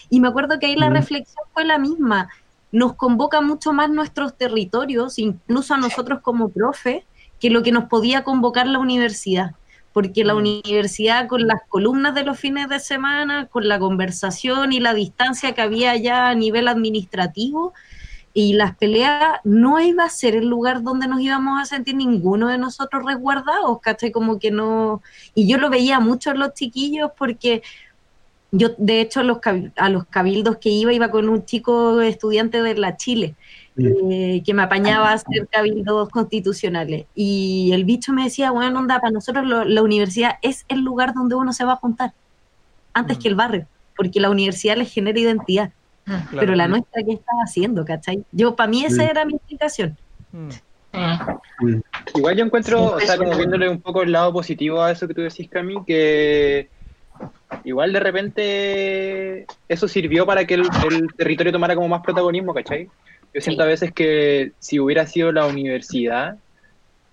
[0.09, 0.95] Y me acuerdo que ahí la Mm.
[0.95, 2.29] reflexión fue la misma.
[2.81, 7.07] Nos convoca mucho más nuestros territorios, incluso a nosotros como profe,
[7.41, 9.53] que lo que nos podía convocar la universidad.
[9.95, 10.45] Porque la Mm.
[10.45, 15.55] universidad, con las columnas de los fines de semana, con la conversación y la distancia
[15.55, 17.73] que había ya a nivel administrativo,
[18.35, 22.49] y las peleas no iba a ser el lugar donde nos íbamos a sentir ninguno
[22.49, 24.13] de nosotros resguardados, ¿cachai?
[24.13, 25.01] Como que no...
[25.35, 27.63] Y yo lo veía mucho en los chiquillos porque
[28.53, 32.01] yo, de hecho, a los, cab- a los cabildos que iba, iba con un chico
[32.01, 33.35] estudiante de la Chile,
[33.79, 37.07] eh, que me apañaba a hacer cabildos constitucionales.
[37.15, 41.13] Y el bicho me decía, bueno, onda, para nosotros lo- la universidad es el lugar
[41.15, 42.13] donde uno se va a juntar,
[42.95, 43.21] antes Mm.
[43.21, 43.67] que el barrio,
[43.97, 45.71] porque la universidad les genera identidad
[46.07, 46.11] Mm.
[46.11, 46.27] Claro.
[46.39, 48.23] pero la nuestra, ¿qué estaba haciendo, cachai?
[48.31, 49.97] Yo, para mí, esa era mi explicación.
[50.33, 50.49] Mm.
[50.93, 51.81] Mm.
[52.15, 55.07] Igual yo encuentro, Sí, o sea, como viéndole un poco el lado positivo a eso
[55.09, 56.69] que tú decís, Cami, que
[57.65, 62.89] igual de repente eso sirvió para que el, el territorio tomara como más protagonismo, ¿cachai?
[63.35, 66.37] Yo siento a veces que si hubiera sido la universidad,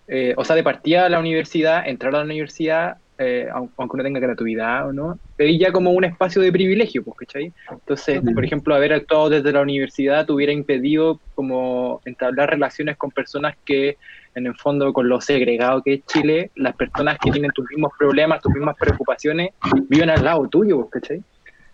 [0.07, 3.95] eh, o sea, de partida a la universidad, entrar a la universidad, eh, aun- aunque
[3.95, 7.53] uno tenga gratuidad o no, pedí ya como un espacio de privilegio, pues, ¿cachai?
[7.71, 13.11] Entonces, por ejemplo, haber actuado desde la universidad te hubiera impedido como entablar relaciones con
[13.11, 13.97] personas que,
[14.35, 17.91] en el fondo, con lo segregado que es Chile, las personas que tienen tus mismos
[17.97, 19.51] problemas, tus mismas preocupaciones,
[19.87, 21.21] viven al lado tuyo, ¿cachai?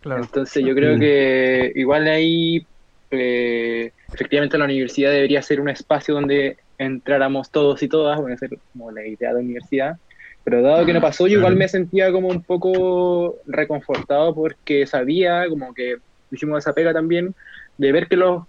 [0.02, 0.24] Claro.
[0.24, 2.66] Entonces yo creo que igual ahí
[3.12, 8.46] eh, efectivamente la universidad debería ser un espacio donde entráramos todos y todas, bueno, esa
[8.46, 9.98] es como la idea de la universidad,
[10.44, 15.48] pero dado que no pasó, yo igual me sentía como un poco reconfortado porque sabía,
[15.50, 15.98] como que
[16.32, 17.36] hicimos esa pega también,
[17.78, 18.44] de ver que los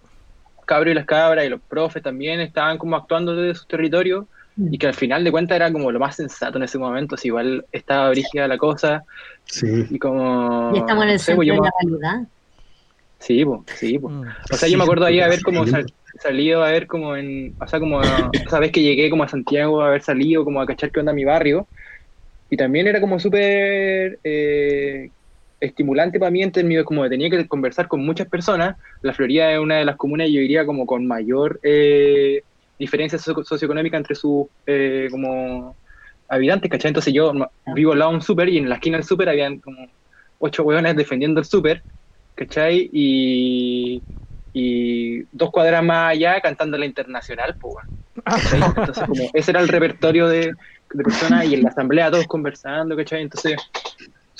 [0.71, 4.79] cabros y las cabras y los profes también estaban como actuando desde sus territorios y
[4.79, 7.65] que al final de cuentas era como lo más sensato en ese momento, si igual
[7.73, 9.03] estaba brígida la cosa
[9.45, 9.87] Sí.
[9.91, 10.71] y como...
[10.75, 12.29] y estamos en el no sé, centro pues yo de me- la realidad.
[13.19, 14.15] Sí, pues, sí, pues.
[14.15, 14.23] Mm.
[14.53, 15.93] O sea, yo me acuerdo ahí haber como sal-
[16.23, 18.01] salido a ver como en, o sea, como
[18.33, 21.13] esa vez que llegué como a Santiago, a haber salido como a cachar qué onda
[21.13, 21.69] mi barrio,
[22.49, 25.11] y también era como súper eh,
[25.61, 29.53] estimulante para mí en términos como de tenía que conversar con muchas personas, la Florida
[29.53, 32.43] es una de las comunas, yo diría, como con mayor eh,
[32.79, 35.77] diferencia socio- socioeconómica entre sus eh, como
[36.29, 36.89] habitantes, ¿cachai?
[36.91, 39.29] Entonces yo no- vivo al lado de un súper y en la esquina del súper
[39.29, 39.79] habían como
[40.39, 41.85] ocho hueones defendiendo el súper,
[42.35, 42.89] ¿cachai?
[42.93, 44.03] Y,
[44.53, 47.75] y dos cuadras más allá cantando la internacional, pues.
[48.77, 50.53] Entonces, como ese era el repertorio de,
[50.93, 53.23] de personas y en la asamblea todos conversando, ¿cachai?
[53.23, 53.57] Entonces,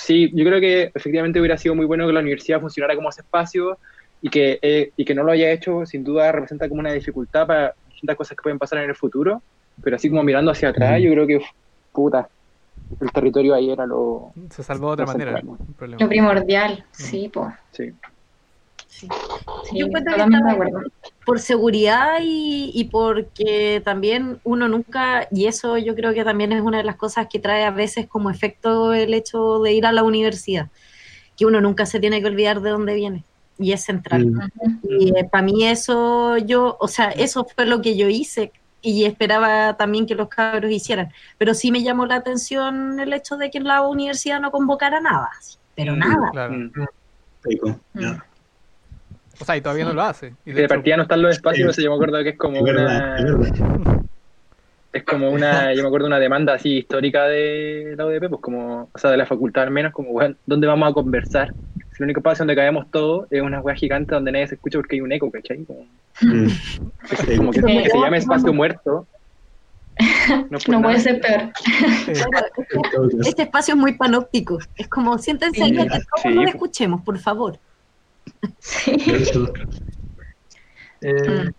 [0.01, 3.21] sí, yo creo que efectivamente hubiera sido muy bueno que la universidad funcionara como ese
[3.21, 3.77] espacio
[4.21, 7.47] y que, eh, y que no lo haya hecho, sin duda representa como una dificultad
[7.47, 9.41] para distintas cosas que pueden pasar en el futuro,
[9.83, 11.41] pero así como mirando hacia atrás, yo creo que,
[11.91, 12.27] puta,
[12.99, 14.31] el territorio ahí era lo...
[14.49, 15.41] Se salvó de otra manera.
[15.41, 17.53] Lo primordial, sí, pues.
[17.71, 17.91] Sí.
[18.91, 19.07] Sí,
[19.73, 20.23] Yo encuentro que
[21.25, 26.61] por seguridad y, y porque también uno nunca, y eso yo creo que también es
[26.61, 29.93] una de las cosas que trae a veces como efecto el hecho de ir a
[29.93, 30.69] la universidad,
[31.37, 33.23] que uno nunca se tiene que olvidar de dónde viene
[33.57, 34.25] y es central.
[34.25, 34.49] Mm.
[34.83, 39.77] Y para mí eso yo, o sea, eso fue lo que yo hice y esperaba
[39.77, 43.61] también que los cabros hicieran, pero sí me llamó la atención el hecho de que
[43.61, 45.29] la universidad no convocara nada,
[45.75, 46.29] pero nada.
[46.31, 46.53] Claro.
[46.53, 46.71] Mm.
[49.41, 50.33] O sea, y todavía no lo hace.
[50.45, 51.83] Y de de hecho, partida no están los espacios, Sí.
[51.83, 54.01] yo me acuerdo que es como Es verdad, es una...
[54.93, 58.89] Es como una, yo me acuerdo una demanda así histórica de la UDP, pues como,
[58.93, 61.53] o sea, de la facultad al menos, como, bueno, ¿dónde vamos a conversar?
[61.97, 64.97] El único espacio donde cabemos todos es una weá gigante donde nadie se escucha porque
[64.97, 65.63] hay un eco, ¿cachai?
[65.63, 65.85] Como,
[66.19, 66.45] Mm.
[67.09, 69.07] es como que, que se llame espacio muerto.
[70.49, 71.51] No, No puede ser peor.
[73.25, 74.59] Este espacio es muy panóptico.
[74.75, 75.77] Es como, siéntense ahí, Sí.
[75.77, 76.29] que todos Sí.
[76.29, 77.57] nos escuchemos, por favor.
[78.59, 78.91] Sí.
[79.05, 79.53] Eso.
[81.01, 81.51] Eh,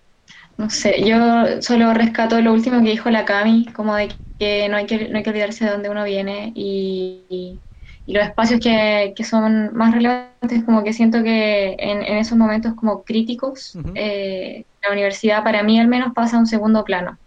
[0.59, 4.77] No sé, yo solo rescato lo último que dijo la Cami, como de que no
[4.77, 7.63] hay que, no hay que olvidarse de dónde uno viene y, y-
[8.07, 12.39] y los espacios que, que son más relevantes, como que siento que en, en esos
[12.39, 17.19] momentos como críticos, eh, la universidad para mí al menos pasa a un segundo plano.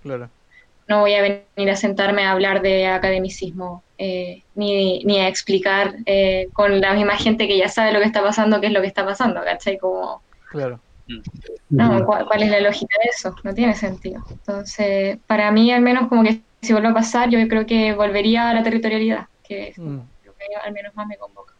[0.00, 0.32] claro.
[0.88, 5.94] No voy a venir a sentarme a hablar de academicismo, eh, ni, ni a explicar
[6.06, 8.80] eh, con la misma gente que ya sabe lo que está pasando, qué es lo
[8.80, 9.78] que está pasando, ¿cachai?
[9.78, 10.80] Como, Claro.
[11.68, 13.34] no, ¿cuál, cuál es la lógica de eso?
[13.44, 14.22] No tiene sentido.
[14.30, 18.48] Entonces, para mí, al menos, como que si vuelve a pasar, yo creo que volvería
[18.50, 19.98] a la territorialidad, que es Mm.
[20.24, 21.52] lo que al menos más me convoca.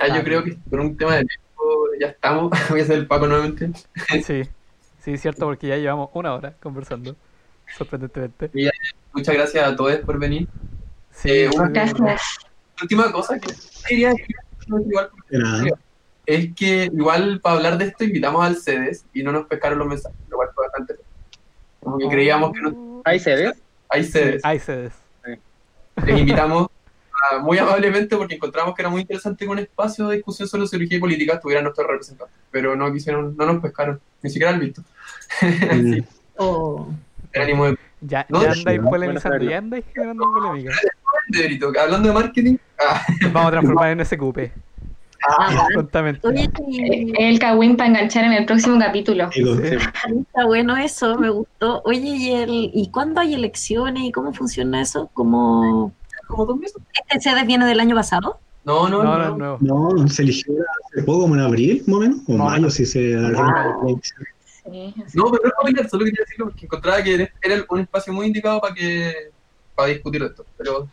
[0.00, 2.50] ah, yo creo que por un tema de tiempo ya estamos.
[2.70, 3.70] Voy a hacer el Paco nuevamente.
[4.24, 4.42] Sí,
[5.00, 7.16] sí, cierto, porque ya llevamos una hora conversando,
[7.76, 8.50] sorprendentemente.
[9.12, 10.48] Muchas gracias a todos por venir.
[11.12, 12.22] Sí, Eh, Gracias.
[12.80, 13.52] Última cosa que
[13.88, 14.36] quería decir,
[16.26, 19.88] es que igual para hablar de esto invitamos al CEDES y no nos pescaron los
[19.88, 21.04] mensajes, lo cual fue bastante feo.
[21.80, 23.52] Como que creíamos que no Ahí se ve.
[23.88, 24.44] hay CEDES.
[24.44, 24.92] Ahí se des.
[26.06, 26.68] Les invitamos
[27.32, 30.62] a- muy amablemente porque encontramos que era muy interesante que un espacio de discusión sobre
[30.64, 34.60] sociología y política tuviera nuestros representantes, pero no quisieron, no nos pescaron, ni siquiera han
[34.60, 34.82] visto.
[35.42, 35.92] Mm.
[35.94, 36.04] sí,
[36.36, 36.96] O el
[37.34, 40.72] ánimo de, Ya, No, ya andáis polemizando, ya andáis generando polémica.
[41.82, 43.02] Hablando de marketing, ah,
[43.32, 44.38] Vamos a transformar en SQP,
[45.28, 46.26] ah, prontamente.
[46.26, 49.30] Oye, Eh, El Kawin para enganchar en el próximo capítulo.
[49.32, 49.42] Sí.
[49.42, 51.82] está bueno eso, me gustó.
[51.84, 55.10] Oye, ¿y, el, ¿y cuándo hay elecciones y cómo funciona eso?
[55.12, 55.92] ¿Cómo
[56.28, 56.76] como dos meses.
[57.08, 58.38] este CD viene del año pasado?
[58.64, 59.36] No, no, No, no.
[59.36, 59.92] no, no.
[59.94, 60.52] No, se eligió
[60.92, 63.16] hace poco, como en abril, más o menos, o mayo, si se
[64.70, 64.94] Sí.
[65.14, 68.26] No, pero no es familiar, solo quería decirlo porque encontraba que era un espacio muy
[68.26, 69.30] indicado para que
[69.74, 70.88] para discutir esto, pero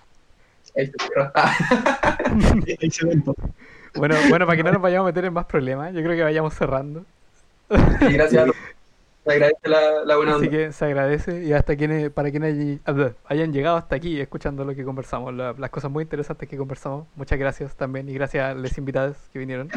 [0.77, 1.31] ahí se cierra.
[1.35, 2.17] Ah.
[3.95, 6.23] Bueno, bueno, para que no nos vayamos a meter en más problemas, yo creo que
[6.23, 7.05] vayamos cerrando.
[7.69, 8.51] y gracias a.
[9.25, 10.51] Se agradece la, la buena Así onda.
[10.55, 12.79] que se agradece y hasta quienes, para quienes
[13.25, 17.07] hayan llegado hasta aquí escuchando lo que conversamos, la- las cosas muy interesantes que conversamos.
[17.15, 19.69] Muchas gracias también y gracias a los invitados que vinieron.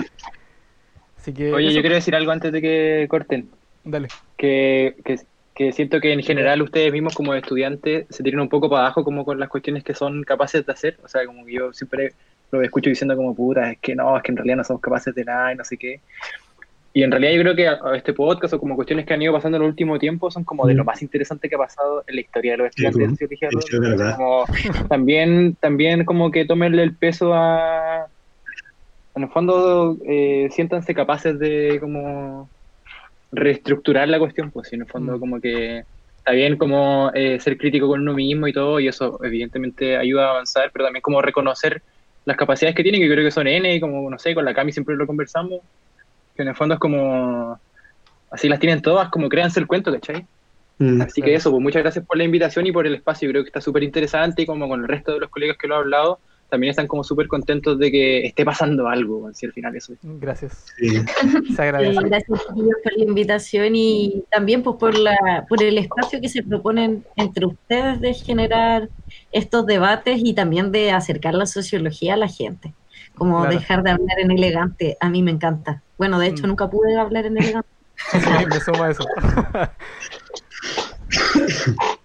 [1.16, 3.48] Así que, Oye, eso, yo quiero decir algo antes de que corten.
[3.90, 4.08] Dale.
[4.36, 5.16] que, que,
[5.54, 9.04] que siento que en general ustedes mismos como estudiantes se tiran un poco para abajo
[9.04, 10.98] como con las cuestiones que son capaces de hacer.
[11.02, 12.14] O sea, como que yo siempre
[12.50, 15.14] lo escucho diciendo como puta, es que no, es que en realidad no somos capaces
[15.14, 16.02] de nada y no sé qué.
[16.92, 19.22] Y en realidad yo creo que a- a este podcast o como cuestiones que han
[19.22, 20.86] ido pasando en el último tiempo son como de lo Mm.
[20.86, 23.50] más interesante que ha pasado en la historia de los Sí, estudiantes de sociología.
[23.50, 24.16] sí, es verdad.
[24.16, 24.44] Como
[24.88, 28.08] también, también como que tomenle el peso a...
[29.14, 32.50] En el fondo, eh, siéntanse capaces de como
[33.30, 35.20] reestructurar la cuestión, pues, en el fondo Mm.
[35.20, 35.84] como que
[36.18, 40.26] está bien como eh, ser crítico con uno mismo y todo, y eso evidentemente ayuda
[40.26, 41.82] a avanzar, pero también como reconocer
[42.24, 44.54] las capacidades que tienen, que creo que son N, y como, no sé, con la
[44.54, 45.60] Cami siempre lo conversamos,
[46.34, 47.58] que en el fondo es como,
[48.30, 50.26] así las tienen todas, como créanse el cuento, ¿cachai?
[50.78, 51.00] Mm.
[51.02, 53.28] Así que eso, pues muchas gracias por la invitación y por el espacio.
[53.30, 55.74] Creo que está súper interesante y como con el resto de los colegas que lo
[55.74, 59.76] han hablado, también están como súper contentos de que esté pasando algo, si al final
[59.76, 59.98] eso es.
[60.02, 60.66] Gracias.
[60.78, 60.88] Sí.
[61.54, 62.00] Se agradece.
[62.02, 67.04] gracias por la invitación y también pues, por, la, por el espacio que se proponen
[67.16, 68.88] entre ustedes de generar
[69.32, 72.72] estos debates y también de acercar la sociología a la gente.
[73.16, 73.54] Como Claro.
[73.58, 75.82] dejar de hablar en elegante, a mí me encanta.
[75.98, 76.50] Bueno, de hecho Mm.
[76.50, 77.68] nunca pude hablar en elegante.
[78.12, 78.18] Sí,
[78.48, 79.04] me sumo a eso.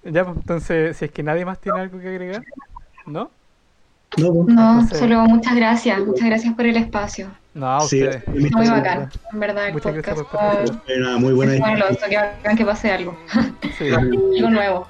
[0.04, 2.44] ya, pues, entonces, si es que nadie más tiene algo que agregar,
[3.06, 3.30] ¿no?
[4.18, 7.31] No, No, solo muchas gracias, muchas gracias por el espacio.
[7.53, 8.03] No, a sí.
[8.27, 10.69] Muy bacán, en verdad, el Muchas gracias podcast.
[10.72, 13.18] por Fue una muy buena Bueno, que hagan que pase algo,
[13.77, 13.90] Sí.
[13.91, 14.88] algo nuevo.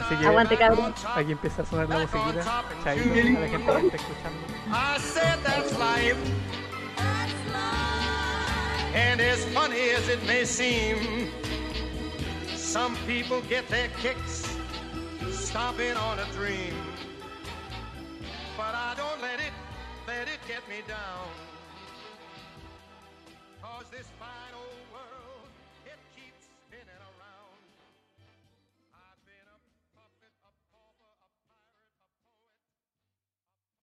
[0.00, 0.94] Así que Aguante, cabrón.
[1.16, 2.64] aquí empieza a sonar la musiquita.
[2.84, 4.38] Chaito a la gente que está escuchando.
[4.70, 6.16] I said that's life.
[8.94, 10.96] And as funny as it may seem,
[12.56, 14.44] some people get their kicks
[15.30, 16.74] stomping on a dream.
[18.70, 19.52] But I don't let it,
[20.06, 21.49] let it get me down.